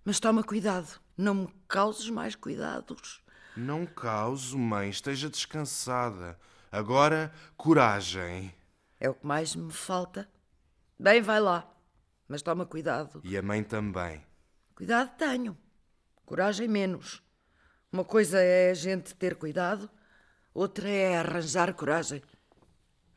[0.05, 1.01] Mas toma cuidado.
[1.17, 3.21] Não me causes mais cuidados.
[3.57, 4.89] Não causo, mãe.
[4.89, 6.39] Esteja descansada.
[6.71, 8.55] Agora, coragem.
[9.01, 10.29] É o que mais me falta.
[10.99, 11.71] Bem, vai lá.
[12.27, 13.21] Mas toma cuidado.
[13.25, 14.25] E a mãe também.
[14.75, 15.57] Cuidado tenho.
[16.25, 17.23] Coragem menos.
[17.91, 19.91] Uma coisa é a gente ter cuidado,
[20.53, 22.23] outra é arranjar coragem.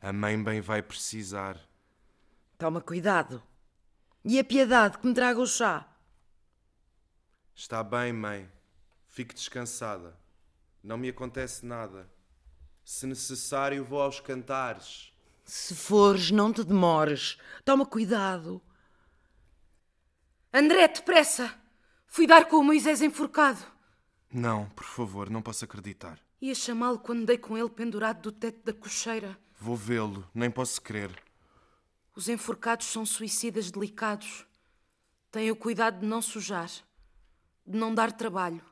[0.00, 1.60] A mãe bem vai precisar.
[2.56, 3.42] Toma cuidado.
[4.24, 5.86] E a piedade que me traga o chá.
[7.54, 8.50] Está bem, mãe.
[9.08, 10.16] Fique descansada.
[10.82, 12.10] Não me acontece nada.
[12.82, 15.11] Se necessário, vou aos cantares.
[15.54, 17.36] Se fores, não te demores.
[17.62, 18.62] Toma cuidado.
[20.50, 21.54] André, depressa!
[22.06, 23.62] Fui dar com o Moisés enforcado.
[24.32, 26.18] Não, por favor, não posso acreditar.
[26.40, 29.38] Ia chamá-lo quando dei com ele pendurado do teto da cocheira.
[29.60, 31.22] Vou vê-lo, nem posso crer.
[32.16, 34.46] Os enforcados são suicidas delicados.
[35.30, 36.70] Tenha o cuidado de não sujar,
[37.66, 38.64] de não dar trabalho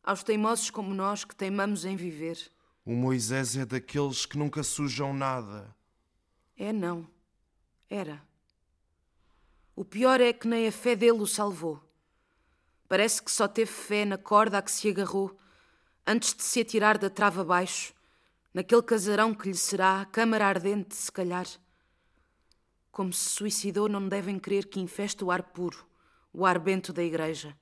[0.00, 2.38] aos teimosos como nós que teimamos em viver.
[2.84, 5.73] O Moisés é daqueles que nunca sujam nada.
[6.56, 7.06] É não.
[7.88, 8.22] Era.
[9.76, 11.82] O pior é que nem a fé dele o salvou.
[12.88, 15.36] Parece que só teve fé na corda a que se agarrou
[16.06, 17.94] antes de se atirar da trava abaixo,
[18.52, 21.46] naquele casarão que lhe será a câmara ardente, se calhar.
[22.92, 25.86] Como se suicidou, não devem crer que infeste o ar puro,
[26.32, 27.56] o ar bento da igreja.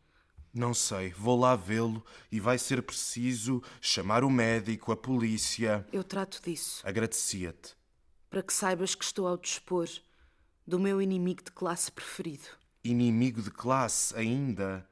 [0.52, 5.86] Não sei, vou lá vê-lo e vai ser preciso chamar o médico, a polícia.
[5.90, 7.74] Eu trato disso, Agradecia-te.
[8.32, 9.86] Para que saibas que estou ao dispor
[10.66, 12.48] do meu inimigo de classe preferido.
[12.82, 14.88] Inimigo de classe ainda.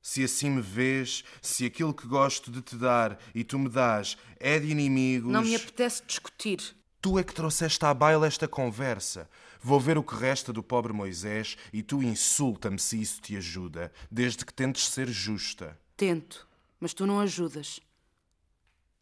[0.00, 4.16] Se assim me vês, se aquilo que gosto de te dar e tu me dás
[4.40, 5.30] é de inimigos.
[5.30, 6.74] Não me apetece discutir.
[7.02, 9.28] Tu é que trouxeste à baila esta conversa.
[9.60, 13.92] Vou ver o que resta do pobre Moisés e tu insulta-me se isso te ajuda,
[14.10, 15.78] desde que tentes ser justa.
[15.94, 16.48] Tento,
[16.80, 17.80] mas tu não ajudas.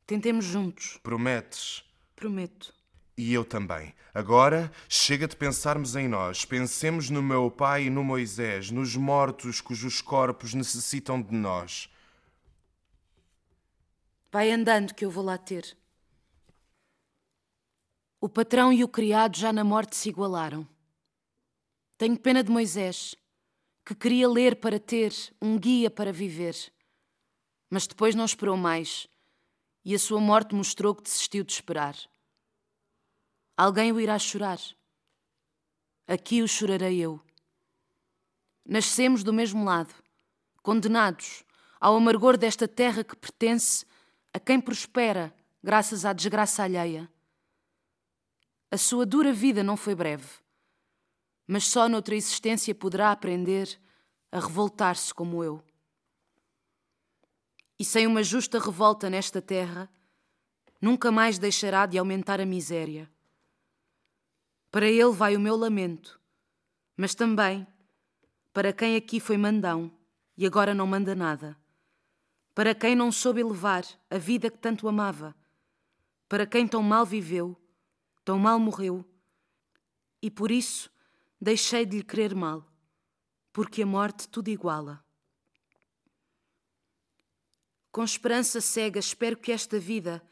[0.09, 1.85] Tentemos juntos, Prometes?
[2.17, 2.80] prometo.
[3.21, 3.95] E eu também.
[4.15, 6.47] Agora chega de pensarmos em nós.
[6.47, 11.91] Pensemos no meu pai e no Moisés, nos mortos cujos corpos necessitam de nós.
[14.33, 15.77] Vai andando que eu vou lá ter.
[18.19, 20.67] O patrão e o criado já na morte se igualaram.
[21.99, 23.15] Tenho pena de Moisés,
[23.85, 25.13] que queria ler para ter
[25.43, 26.57] um guia para viver.
[27.69, 29.07] Mas depois não esperou mais
[29.85, 31.95] e a sua morte mostrou que desistiu de esperar.
[33.63, 34.59] Alguém o irá chorar.
[36.09, 37.21] Aqui o chorarei eu.
[38.65, 39.93] Nascemos do mesmo lado,
[40.63, 41.45] condenados
[41.79, 43.85] ao amargor desta terra que pertence
[44.33, 45.31] a quem prospera
[45.63, 47.07] graças à desgraça alheia.
[48.71, 50.27] A sua dura vida não foi breve,
[51.47, 53.79] mas só noutra existência poderá aprender
[54.33, 55.63] a revoltar-se como eu.
[57.79, 59.87] E sem uma justa revolta nesta terra,
[60.81, 63.07] nunca mais deixará de aumentar a miséria.
[64.71, 66.21] Para ele vai o meu lamento,
[66.97, 67.67] mas também
[68.53, 69.91] para quem aqui foi mandão
[70.37, 71.57] e agora não manda nada,
[72.55, 75.35] para quem não soube levar a vida que tanto amava,
[76.29, 77.57] para quem tão mal viveu,
[78.25, 79.05] tão mal morreu,
[80.23, 80.91] e por isso
[81.41, 82.67] deixei de lhe querer mal,
[83.53, 85.05] porque a morte tudo iguala.
[87.91, 90.23] Com esperança cega, espero que esta vida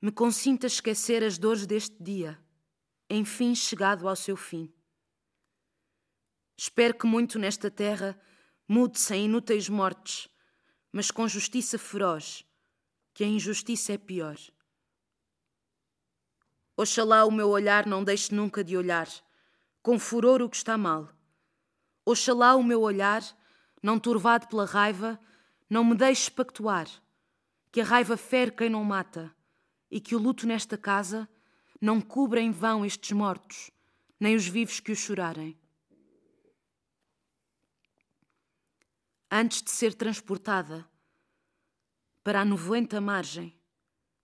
[0.00, 2.38] me consinta esquecer as dores deste dia,
[3.10, 4.72] enfim chegado ao seu fim.
[6.56, 8.18] Espero que muito nesta terra
[8.66, 10.28] mude sem inúteis mortes,
[10.92, 12.44] mas com justiça feroz,
[13.14, 14.36] que a injustiça é pior.
[16.76, 19.08] Oxalá o meu olhar não deixe nunca de olhar,
[19.82, 21.08] com furor o que está mal.
[22.04, 23.22] Oxalá o meu olhar,
[23.82, 25.18] não turvado pela raiva,
[25.70, 26.88] não me deixe pactuar,
[27.72, 29.34] que a raiva fere quem não mata,
[29.90, 31.28] e que o luto nesta casa
[31.80, 33.70] não cubra em vão estes mortos,
[34.18, 35.56] nem os vivos que os chorarem.
[39.30, 40.88] Antes de ser transportada
[42.24, 43.54] para a novoenta margem,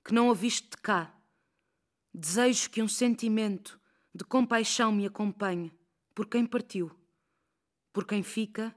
[0.05, 1.15] que não a viste de cá,
[2.13, 3.81] desejo que um sentimento
[4.15, 5.73] de compaixão me acompanhe
[6.15, 6.91] por quem partiu,
[7.93, 8.75] por quem fica,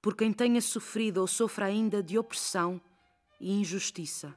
[0.00, 2.80] por quem tenha sofrido ou sofra ainda de opressão
[3.40, 4.36] e injustiça.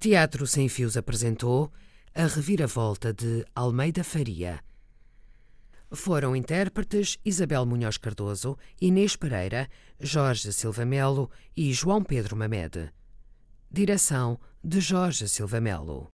[0.00, 1.70] Teatro Sem Fios apresentou
[2.14, 4.58] A Reviravolta de Almeida Faria.
[5.92, 9.68] Foram intérpretes Isabel Munhoz Cardoso, Inês Pereira,
[10.00, 12.90] Jorge Silva Melo e João Pedro Mamede.
[13.70, 16.08] Direção de Jorge Silva Melo.